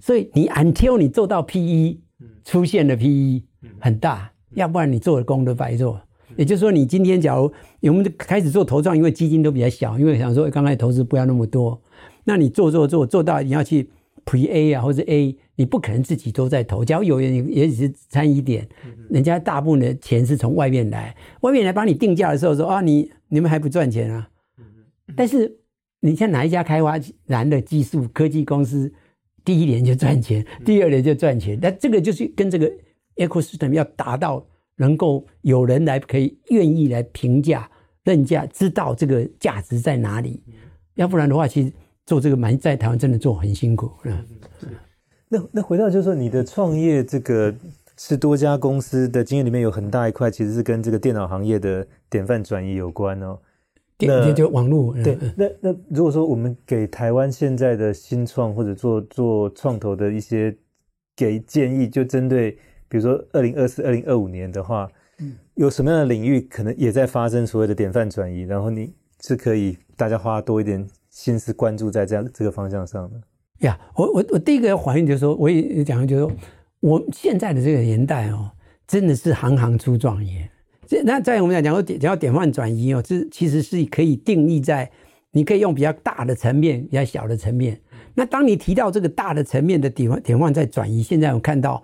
[0.00, 1.98] 所以你 until 你做到 PE
[2.44, 3.42] 出现的 PE
[3.78, 6.00] 很大，要不然你做的功都白做。
[6.36, 7.52] 也就是说，你今天假如
[7.82, 11.80] 我们开始做投创，因为基金都比较小，因为想说刚开始投资不要那么多，
[12.24, 13.88] 那你做做做做到你要去
[14.24, 18.68] Pre A 啊或者 A，你不可能自己都在投，假如有人也只是参与点，
[19.10, 24.28] 人家大部分的钱是从外面来，外面来帮你定价的时候说啊你你们还不赚钱啊，
[25.16, 25.58] 但是。
[26.00, 28.92] 你像哪一家开发蓝的技术科技公司，
[29.44, 31.58] 第一年就赚钱，第二年就赚钱。
[31.60, 32.70] 那这个就是跟这个
[33.16, 34.44] ecosystem 要达到
[34.76, 37.70] 能够有人来可以愿意来评价、
[38.04, 40.42] 认价，知道这个价值在哪里。
[40.94, 41.72] 要不然的话，其实
[42.06, 43.90] 做这个蛮在台湾真的做很辛苦。
[44.04, 44.24] 嗯，
[45.28, 47.54] 那那回到就是说，你的创业这个
[47.96, 53.38] 是多家公司的经验里面有很大一块，其实是跟这个电脑行业的典范转移有关哦。
[53.98, 60.54] 那就网络对，那那如果说我们给台湾现在的新创或者做做创投的一些
[61.14, 62.50] 给建议，就针对
[62.88, 64.88] 比如说二零二四、二零二五年的话，
[65.20, 68.40] 嗯，有什么样的领域可能也在发生所谓的典范转移？
[68.42, 73.20] 然后你是可以大家花多一点心思关注在这样这个方向上的。
[73.60, 76.32] 呀，我我我第一个要反映就是说，我也讲就是说，
[76.80, 78.50] 我现在的这个年代哦，
[78.88, 80.50] 真的是行行出状元。
[80.86, 84.90] 这那在我们来讲，讲到典范转移哦，这其实是可以定义在，
[85.32, 87.80] 你可以用比较大的层面，比较小的层面。
[88.14, 91.82] 那当你提到这个大的层面的典范典范在转移，现在我看到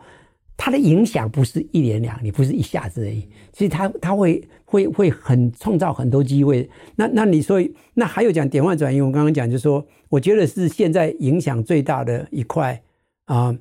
[0.57, 3.27] 它的影响不是一年两年，不是一下子而已。
[3.53, 6.69] 其实它它会会会很创造很多机会。
[6.97, 7.61] 那那你说，
[7.95, 12.81] 那还有讲典范转移，我刚刚讲就是说，我觉得是现在影响最大的一块
[13.25, 13.57] 啊。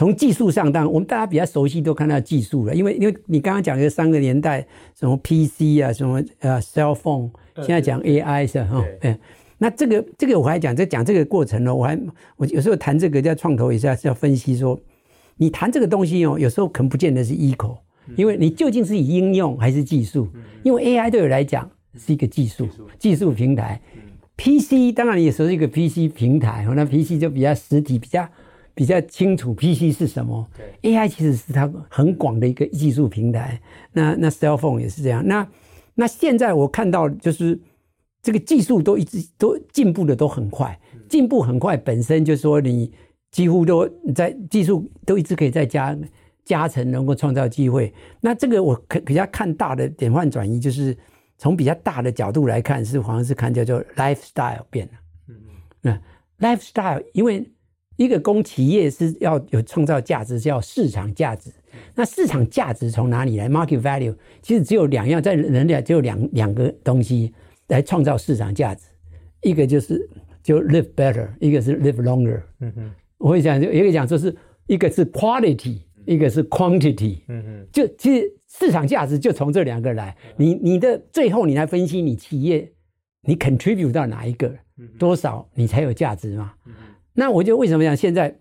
[0.00, 2.74] 从技术上，当然我们大家比较熟悉，都看到技术了。
[2.74, 4.66] 因为因为你刚刚讲的三个年代，
[4.98, 9.18] 什么 PC 啊，什么呃 cell phone，现在讲 AI 是哈，嗯，
[9.58, 12.00] 那这个这个我还讲，在讲这个过程呢，我还
[12.38, 14.80] 我有时候谈这个叫创投也是要是要分析说，
[15.36, 17.76] 你谈这个东西哦，有时候可能不见得是 equal，
[18.16, 20.26] 因为你究竟是以应用还是技术？
[20.62, 22.66] 因为 AI 对我来讲是一个技术
[22.98, 23.78] 技术平台
[24.38, 28.26] ，PC 当然也是一个 PC 平台，那 PC 就比较实体，比较。
[28.80, 33.60] 比较清楚 PC 是什么对，AI 其实是它很广的一个技术平台。
[33.92, 35.22] 那那 cell phone 也是这样。
[35.26, 35.46] 那
[35.94, 37.60] 那现在我看到就是
[38.22, 42.90] 这个技术都一直都进步的都很快，进步很快本身就是说你
[43.30, 45.94] 几乎都在技术都一直可以在加
[46.42, 47.92] 加成，能够创造机会。
[48.18, 50.96] 那这个我可比较看大的典范转移，就是
[51.36, 54.92] 从比较大的角度来看，是好像是看叫做 lifestyle 变了。
[55.28, 55.36] 嗯
[55.82, 56.00] 嗯，
[56.38, 57.46] 那 lifestyle 因为。
[58.00, 61.50] 一个供企业是要有创造价值，叫市场价值。
[61.94, 67.34] 那市场价值从哪里来？Market value 其实只有两样，在人类只有两两个东西
[67.68, 68.86] 来创造市场价值，
[69.42, 70.08] 一个就是
[70.42, 72.40] 就 live better，一个是 live longer。
[72.60, 74.34] 嗯哼，我会讲，就一个讲说是
[74.66, 77.18] 一个是 quality，一个是 quantity。
[77.28, 80.16] 嗯哼，就其实市场价值就从这两个来。
[80.38, 82.72] 你你的最后你来分析你企业
[83.24, 84.50] 你 contribute 到哪一个
[84.98, 86.54] 多少，你才有价值嘛？
[87.20, 88.34] 那我就为什么讲现在，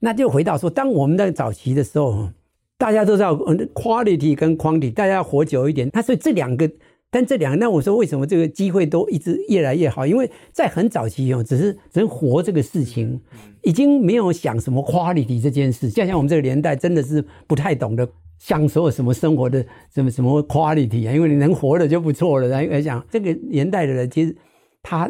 [0.00, 2.28] 那就回到说，当我们在早期的时候，
[2.76, 3.36] 大家都知道
[3.72, 5.88] quality 跟 quantity，大家要活久一点。
[5.92, 6.68] 那所以这两个，
[7.08, 10.04] 但这两个，那我说为什么这个机会都一直越来越好？
[10.04, 13.20] 因为在很早期哦，只是人活这个事情，
[13.62, 15.88] 已经没有想什么 quality 这件事。
[15.88, 18.08] 就像我们这个年代，真的是不太懂得
[18.40, 19.64] 享受什么生活的
[19.94, 22.48] 什么什么 quality 啊，因为你能活的就不错了。
[22.48, 24.36] 来来讲，这个年代的人其实
[24.82, 25.08] 他。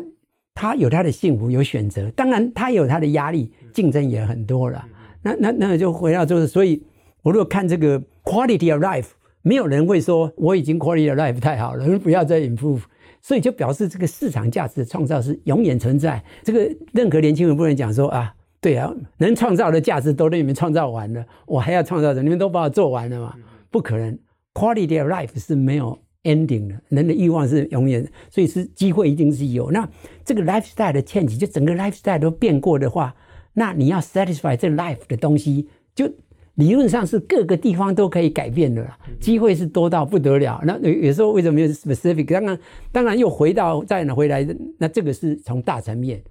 [0.54, 4.84] 他有他的幸福，有选择，当然他有他的压力，竞争也很多了。
[5.22, 6.82] 那那那就回到就是，所以
[7.22, 9.08] 我如果看这个 quality of life，
[9.42, 12.82] 没有人会说我已经 quality of life 太好了，不要再 improve。
[13.20, 16.22] 所以就表示这个市场价值的创造是永远存在。
[16.42, 23.34] 这个任何年轻人不能讲说啊，对啊，能创造的价值都被你们创造完了，我还要创造的，你们都把我做完了嘛？
[23.70, 24.18] 不可能
[24.52, 25.98] ，quality of life 是没有。
[26.24, 29.70] Ending 了，人的欲望是永远，所以是机会一定是有。
[29.70, 29.88] 那
[30.24, 33.14] 这个 lifestyle 的 change，就整个 lifestyle 都变过的话，
[33.52, 36.10] 那你要 satisfy 这 life 的东西，就
[36.54, 40.60] 理论上是各个地方都可以改变的啦，机会是多到不得了。
[40.64, 42.26] 那有有时候为什么有 specific？
[42.26, 42.58] 当然，
[42.90, 44.46] 当然又回到再回来，
[44.78, 46.22] 那这个是从大层面。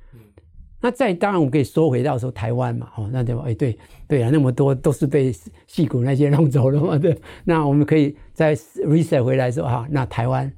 [0.83, 3.43] 那再当然，我们可以说回到说台湾嘛，哦，那对吧？
[3.47, 5.31] 哎，对对啊，那么多都是被
[5.65, 7.17] 矽谷那些弄走了嘛，对。
[7.45, 10.51] 那我们可以再 reset 回来说哈，那台湾，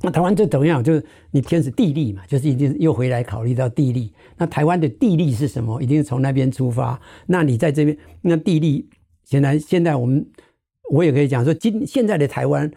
[0.00, 0.82] 那台湾就怎么样？
[0.84, 4.12] 就是你天时地利嘛，就是一定又回来考虑到地利。
[4.36, 5.82] 那台湾的地利是什么？
[5.82, 7.00] 一定是从那边出发。
[7.26, 8.88] 那你在这边，那地利
[9.24, 10.24] 现在现在我们
[10.92, 12.70] 我也可以讲说，今现在的台湾。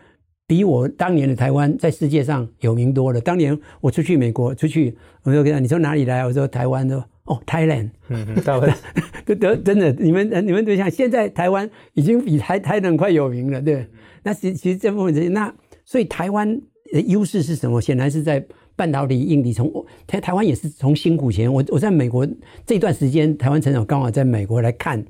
[0.48, 3.20] 比我当年的台湾在世界上有名多了。
[3.20, 6.24] 当年我出去美国，出去我就跟他，你说哪里来？
[6.26, 7.90] 我说台湾，说哦，Thailand。
[8.10, 8.78] 嗯嗯， 台湾，
[9.26, 13.88] 得真的，你们你们都想，现在台湾已经比台台南快有名了，对。
[14.24, 15.52] 那其其实这部分是那，
[15.84, 17.82] 所以台湾的优势是什么？
[17.82, 19.52] 显然是在半导体、硬体。
[19.52, 19.72] 从
[20.06, 21.52] 台台湾也是从辛苦钱。
[21.52, 22.28] 我我在美国
[22.68, 25.04] 这段时间，台湾成长刚好在美国来看。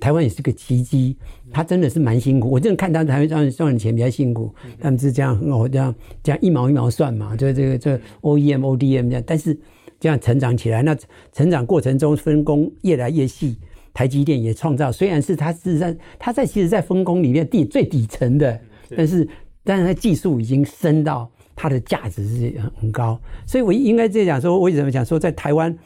[0.00, 1.16] 台湾也是个奇迹，
[1.50, 2.50] 他真的是蛮辛苦。
[2.50, 9.56] 我真的看他台湾赚赚的钱比较辛苦，他们是这样很好这样这样一毛一毛算嘛，就这个这 OEM ODM 这样，但是
[10.00, 10.96] 这样成长起来，那
[11.32, 13.56] 成长过程中分工越来越细，
[13.92, 18.60] 台积电也创造，虽然是它事实上他在其实，在分工里面底最底层的，
[18.96, 19.28] 但是
[19.62, 25.76] 但是它技术已经升到它的价值是很很高，所以我应该这样讲说，为什么讲说在台湾，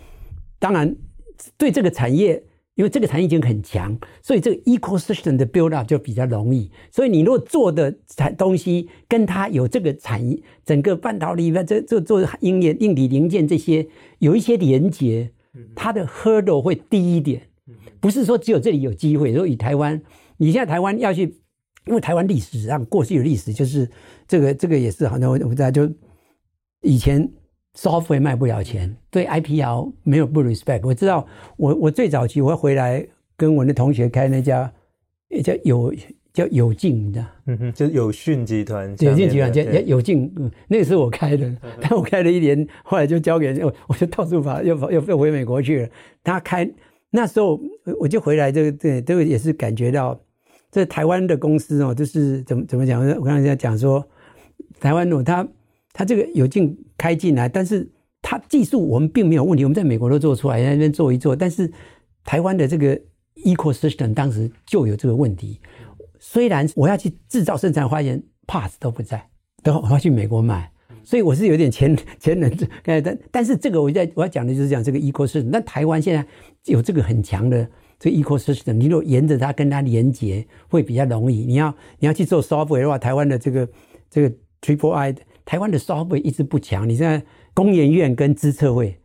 [0.58, 0.94] 当然
[1.58, 2.42] 对这个产业。
[2.76, 6.70] 因为这个产业已经很强，所以这个 ecosystem 的 build up 就比较容易。
[6.90, 15.32] 所以你如果做的产东西跟它有这个产业，整个半导体、这这做硬件、硬体零件这些有一些连接，
[15.74, 17.48] 它的 hurdle 会低一点。
[17.98, 19.30] 不是说只有这里有机会。
[19.30, 20.00] 如果以台湾，
[20.36, 21.22] 你现在台湾要去，
[21.86, 23.90] 因为台湾历史上过去的历史就是
[24.28, 25.90] 这个，这个也是好像我我不知道，就
[26.82, 27.26] 以前。
[27.76, 30.80] Software 卖不了钱，对 IPR 没有不 respect。
[30.82, 31.26] 我知道
[31.58, 33.06] 我，我我最早期我会回来
[33.36, 34.72] 跟我的同学开那家，
[35.44, 35.94] 叫有
[36.32, 37.26] 叫有进，你知道？
[37.46, 38.88] 嗯哼，就是友讯集团。
[39.00, 45.88] 有讯集团叫有进，嗯，那个是我开的，但我开了一年，后来就交给人，我就到处跑，又又又回美国去了。
[46.24, 46.66] 他开
[47.10, 47.60] 那时候
[48.00, 50.18] 我就回来，这个对这个也是感觉到，
[50.70, 53.06] 这台湾的公司哦，就是怎么怎么讲？
[53.18, 54.02] 我刚才讲说，
[54.80, 55.46] 台湾哦，他。
[55.98, 57.90] 他这个有进开进来，但是
[58.20, 61.34] 他技术我们并没有问题，我们在美国都做出来，在那边做一做。
[61.34, 61.72] 但是
[62.22, 63.00] 台湾的这个
[63.36, 65.58] ecosystem 当时就有这个问题。
[66.18, 69.26] 虽然我要去制造生产，发现 parts 都不在，
[69.62, 70.70] 都我要去美国买，
[71.02, 72.54] 所以我是有点前 前人。
[72.84, 75.48] 但但是这个我在我要讲的就是讲这个 ecosystem。
[75.50, 76.22] 但台湾现在
[76.66, 77.66] 有这个很强的
[77.98, 81.46] 这个 ecosystem，你如果沿着它跟它连接，会比较容易。
[81.46, 83.66] 你要你要去做 software 的话，台湾的这个
[84.10, 84.30] 这个
[84.60, 85.14] Triple I。
[85.46, 87.22] 台湾的 software 一直不强，你现在
[87.54, 88.98] 工研院跟资策会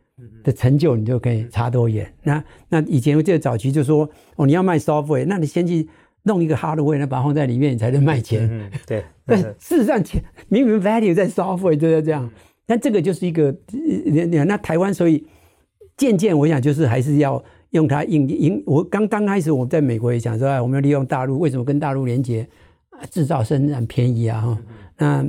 [0.44, 2.12] 的成就，你就可以差多远。
[2.24, 5.88] 那那以前我记得早期就说，哦，你要卖 software，那你先去
[6.24, 8.50] 弄一个 hardware，那把它放在里面，你才能卖钱。
[8.52, 9.04] 嗯，对。
[9.26, 12.28] 但事实上，钱明明 value 在 software 就在这样。
[12.66, 13.56] 但这个就是一个，
[14.46, 15.24] 那台湾所以
[15.96, 18.64] 渐渐，我想就是还是要用它应应。
[18.66, 22.48] 我刚刚开始我在美国也讲说，哎，我们要利用大陆，为什么跟大陆连接？
[23.12, 24.58] 制造生产便宜啊，哈，
[24.98, 25.26] 那。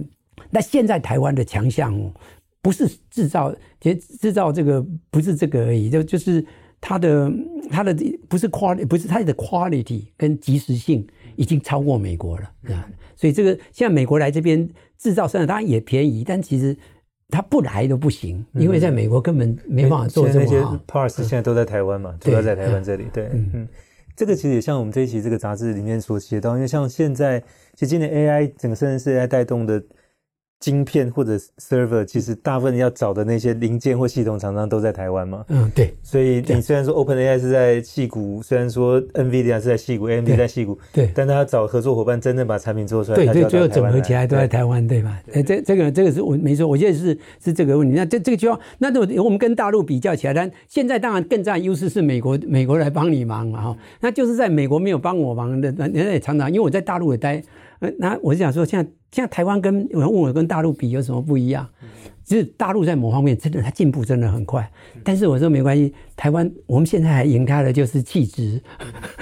[0.51, 2.13] 那现在台湾的强项哦，
[2.61, 6.45] 不是制造，其实制造这个不是这个而已，就就是
[6.81, 7.33] 它的
[7.71, 7.95] 它的
[8.29, 11.07] 不是 quality，不是它的 quality 跟及时性
[11.37, 12.89] 已经超过美国了啊。
[13.17, 14.69] 所以这个现在美国来这边
[14.99, 16.77] 制造生产当然也便宜，但其实
[17.29, 20.53] 它不来都不行，因为在美国根本没办法做这么好。
[20.53, 23.07] 那些 parts 现在都在台湾嘛，主要在台湾这里。
[23.13, 23.69] 对，嗯嗯，
[24.15, 27.41] 这个其实也像我们这一期这个杂志里面所写到，因为像现在
[27.75, 29.83] 其实今年 AI 整个生成式 AI 带动的。
[30.63, 35.45] 晶片或者 server，其实大部分要找的那些零件或系统厂商都在台湾嘛。
[35.49, 35.93] 嗯，对。
[36.05, 41.11] 所以你虽然说 OpenAI 是在戏谷，虽然说 NVIDIA 是在戏谷，AMD 在戏谷，对。
[41.13, 45.21] 但他要找合作伙伴，真正把产品做出来，对，对，最后整合起来都在台湾，对吧？
[45.33, 47.97] 哎，这这个这个是我没错，我觉得是是这个问题。
[47.97, 48.89] 那这这个就要，那
[49.21, 53.77] 我们跟大陆比较起来，但现在当然更占优势是美国，美国来帮你忙嘛哈。
[54.01, 57.43] 那就是在美国没有帮我忙的，人家也常常因为我在大陆也待。
[57.99, 61.69] 那我就想说，现在现在台湾跟有人问我跟大陆比有什么不一样？
[62.25, 64.71] 就是大陆在某方面真的它进步真的很快，
[65.05, 68.63] 但是我说没关系，台湾我们现在还赢它的就是气质，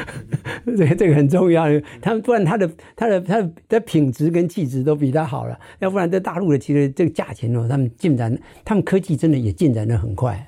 [0.77, 1.65] 这个这个很重要。
[2.01, 10.47] 他们不然他的他的他的的品质跟气质都比他好了，要不然在大陆的其实这个价钱哦，他们进展，他们科技真的也进展的很快。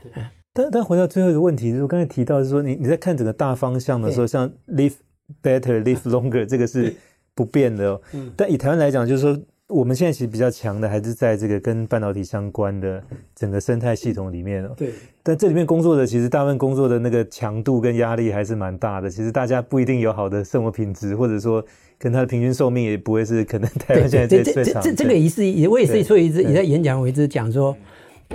[0.52, 4.94] 但但回到最后一个问题，就是我刚才提到，就是说你你在看整个大方向的时候，像 live
[5.42, 6.94] better, live longer，这个是。
[7.34, 8.00] 不变的哦，
[8.36, 13.02] 但以台湾来讲，就是说我们现在其实比较强的还是在这个跟半导体相关的
[13.34, 14.74] 整个生态系统里面哦。
[14.76, 14.90] 对。
[15.22, 19.08] 但这里面工作的其实大部分工作的那个强度跟压力还是蛮大的。
[19.08, 21.64] 其实大家不一定有好的生活品质，或者说
[21.98, 24.82] 跟他的平均寿命也不会是可能台湾现在最最长。
[24.82, 27.74] 这这个也是也我也是所以一直也在演讲，我一直讲说，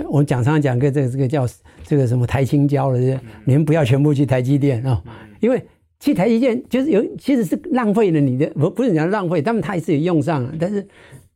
[0.08, 1.46] 我讲常常讲个这个这个叫
[1.84, 2.98] 这个什么台清交的，
[3.44, 5.00] 你们不要全部去台积电啊，
[5.38, 5.62] 因为。
[6.00, 10.86] 其实台积电就是有，其实是浪费了你的，不不是讲浪费，他们他也是有用上，但是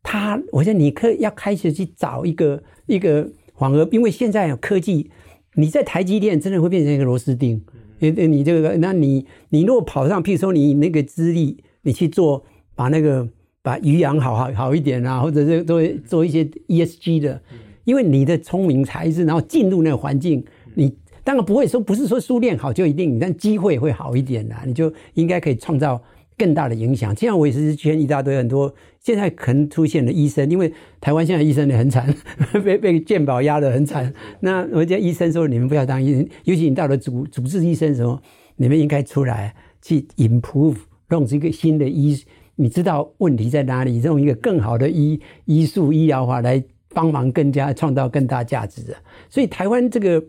[0.05, 5.11] 他，我觉得你可以要开始去找一个一个反而，因为现在有科技，
[5.55, 7.61] 你在台积电真的会变成一个螺丝钉，
[7.99, 12.45] 你你这个，那你你如果跑上，譬如说你那个资历，你去做
[12.77, 13.29] 把那个
[13.63, 17.43] 把鱼养好好好一点啊，或者是做做一些 ESG 的，
[17.83, 20.45] 因为你的聪明才智，然后进入那个环境，
[20.75, 20.95] 你。
[21.25, 24.63] 当然不会说，不是说书念好就一定，但机会会好一点啦。
[24.67, 26.03] 你就应该可以创造
[26.37, 27.15] 更大的影响。
[27.15, 32.13] 这样我也是圈一大堆很多，现在可能出现的医生，因为台湾现在医生也很惨，
[32.65, 34.13] 被被健保压得很惨。
[34.41, 38.19] 那我觉得医生说，你们不要当医生，尤其你到了主主治医生的时候，
[38.57, 40.77] 你们应该出来去 improve，
[41.09, 42.21] 弄这个新的医，
[42.57, 48.95] 你知道问题在哪里，用一个更好的医医术医疗法来帮忙更加创造更大价值的。
[49.31, 50.23] 所以台湾这个，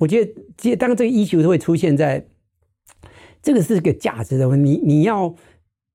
[0.00, 2.24] 我觉得，其实当这个医学都会出现在，
[3.42, 4.70] 这个是个价值的问题。
[4.70, 5.34] 你你要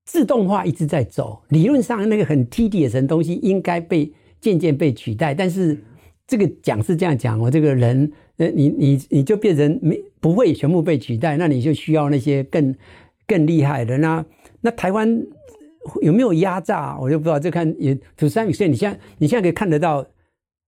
[0.04, 5.76] 自动化一直在走，理论上那个很 tedious 的东西应该被渐渐被取代，但是
[6.24, 8.12] 这个讲是这样讲我，这个人。
[8.38, 12.74] 那你你你就变成没不会全部被取代，那你就需要那些更
[13.26, 13.96] 更厉害的。
[13.98, 14.24] 那
[14.60, 15.26] 那台湾
[16.02, 16.98] 有没有压榨？
[17.00, 17.40] 我就不知道。
[17.40, 20.06] 就看也 to some extent，你现在你现在可以看得到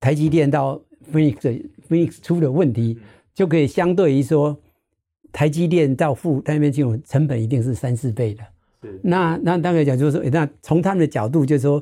[0.01, 0.81] 台积电到
[1.13, 2.99] Phoenix Phoenix 出的问题，
[3.39, 4.59] 就可以相对于说
[5.31, 8.43] 台积电到富那边这种成本一定是三四倍的。
[8.83, 11.81] 是那那当然讲就是说，那从他们的角度就是说，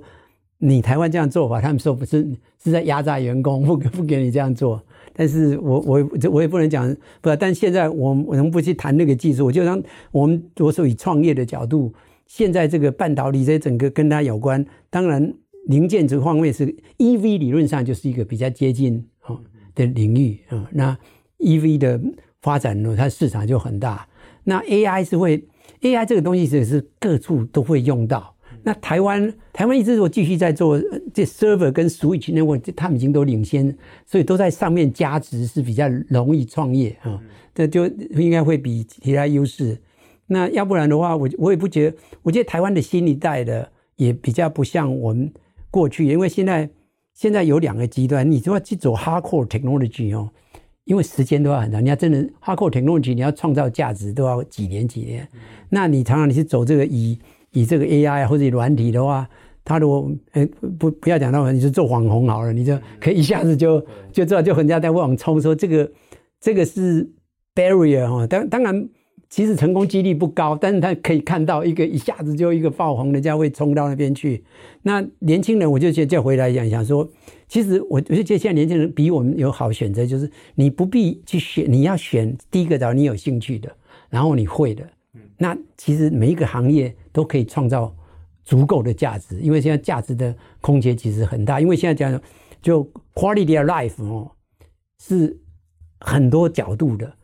[0.58, 2.28] 你台湾这样做法，他们说不是
[2.62, 4.82] 是在压榨员工， 不不给你这样做。
[5.14, 9.82] 但是我我我也不能讲不，但现在我我们不去谈那个技术，我就让
[10.12, 11.90] 我们着手以创业的角度，
[12.26, 15.32] 现在这个半导体这整个跟它有关，当然
[15.68, 16.66] 零件这方面是
[16.98, 19.40] EV 理论上就是一个比较接近啊
[19.74, 20.98] 的领域啊，那
[21.38, 22.00] EV 的
[22.40, 24.08] 发展呢，它市场就很大，
[24.44, 25.44] 那 AI 是会
[25.80, 28.34] AI 这个东西是是各处都会用到。
[28.62, 30.80] 那台湾，台湾一直说继续在做
[31.14, 37.20] 这 server 跟 switch 那问题，他们已经都领先，所以都在上面加值是比较容易创业啊。
[37.54, 39.78] 这就应该会比其他优势。
[40.26, 41.96] 那要不然的话，我我也不觉得。
[42.22, 45.32] 我觉得台湾的新一代的也比较不像我们
[45.70, 46.68] 过去，因为现在
[47.14, 50.28] 现在有两个极端，你说要去走 hardcore technology 哦，
[50.86, 55.28] 因为时间都要很长，你要真的 hardcore technology，你要创造价值都要几年几年。
[55.68, 57.16] 那你常常你是走这个以。
[57.52, 59.26] 以这个 AI 或者软体的话，
[59.64, 60.46] 他如果呃
[60.78, 63.80] 不不要讲到你是做网红好了，你就可以一下子就
[64.12, 65.90] 就知道，就人家在往冲说这个
[66.38, 67.08] 这个是
[67.54, 68.26] barrier 哈。
[68.26, 68.86] 当当然，
[69.30, 74.44] 其实成功几率不高，但是他可以看到一个一下子就一个爆红，人家会冲到那边去。
[74.82, 77.08] 那年轻人，我就现在回来想想说，
[77.48, 83.74] 其实我我就觉得现在年轻人比我们有好选择，就是你不必去选，你要选第一个找你有兴趣的，
[84.10, 84.84] 然后你会的。
[85.38, 87.94] 那其实每一个行业都可以创造
[88.44, 91.60] 足够的价值，因为现在价值的空间其实很大。
[91.60, 92.20] 因为现在讲
[92.60, 92.84] 就
[93.14, 94.30] quality of life 哦，
[94.98, 95.38] 是
[96.00, 97.16] 很多角度的。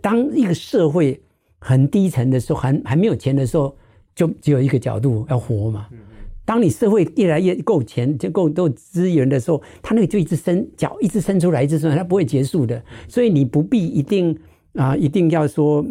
[0.00, 1.20] 当一个社会
[1.58, 3.76] 很低层的时候，还还没有钱的时候，
[4.14, 5.88] 就只有一个角度要活嘛。
[6.48, 12.82] 当你社会越来越够钱，就够多资源的时候，它那个就一直伸脚，一直伸出来，一直伸出来，它不会结束的。
[13.06, 14.34] 所以你不必一定
[14.72, 15.84] 啊，一定要说。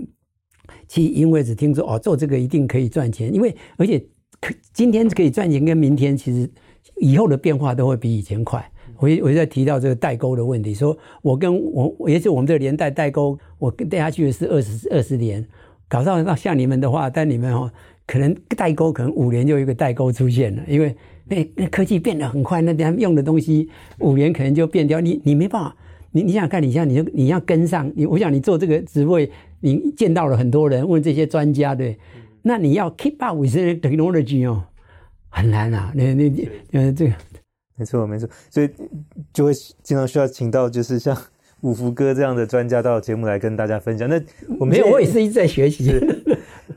[0.89, 3.99] 去因为只听说哦，做这个一定可以赚钱，因为而且
[4.41, 6.49] 可今天可以赚钱，跟明天其实
[6.97, 8.70] 以后的变化都会比以前快。
[8.99, 15.45] 我我在提到这个代沟的问题，说我跟我也是我们这个年代代沟，我跟带下去的是二十二十年，
[15.88, 17.72] 搞到那像你们的话，但你们哦，
[18.08, 20.95] 可能代沟可能五年就有一个代沟出现了，因为
[21.26, 25.76] 那那科技变得很快，那他们用的东西五年可能就变掉，你你没办法，
[26.12, 29.30] 你你想想看，你像你就你要跟上，你我想你做这个职位。
[29.60, 31.97] 你见到了很多人，问这些专家，对，
[32.43, 34.64] 那你要 keep up with the technology 哦，
[35.30, 35.91] 很难啊。
[35.95, 36.32] 那那
[36.74, 37.14] 呃，这个
[37.76, 38.70] 没错没错，所以
[39.34, 39.51] 就会
[39.82, 41.18] 经常需要请到就是像
[41.62, 44.08] 五福哥这样的专家到节目来跟大家分享。
[44.08, 44.22] 那
[44.60, 45.91] 我们没有，我也是一直在学习。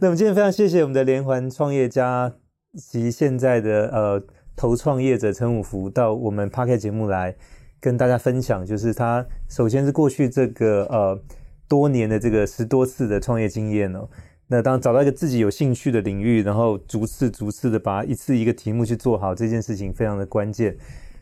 [0.02, 2.32] 那我们今天非常谢谢我们的连环创业家
[2.74, 4.22] 及现在的呃
[4.56, 7.36] 投创业者陈五福到我们 Podcast 节目来
[7.80, 11.20] 跟大家分享，就是他首先是过去这个呃。
[11.68, 14.08] 多年的这个十多次的创业经验哦，
[14.48, 20.76] 那当找到一个自己有兴趣的领域，然后逐次逐次的把一次一个题目去做好，这件事情非常的关键。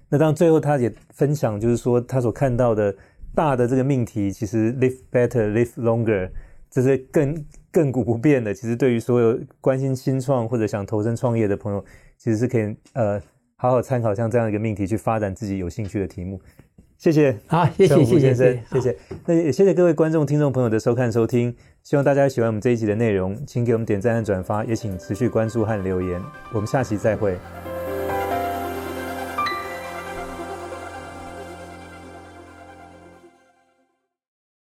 [0.09, 2.97] 那当最后他也分享，就是说他所看到的
[3.35, 6.31] 大的这个命题，其实 live better, live longer，
[6.71, 8.53] 这是更亘古不变的。
[8.55, 11.85] 其实对于所有关心新创或者想投身创业的朋友，
[12.17, 13.21] 其实是可以呃
[13.57, 16.41] 好好参考像这样一个命题去发展自己有兴趣的题目。
[16.97, 18.97] 谢谢，好，谢谢，谢谢先生，谢谢。
[19.25, 21.55] 那也谢谢各位观众、听众朋友的收看、收听。
[21.85, 26.21] 希望大家喜欢我们这一集的内容，请给我们点赞和转发，也请持续关注和留言。
[26.53, 27.39] 我们下期再会。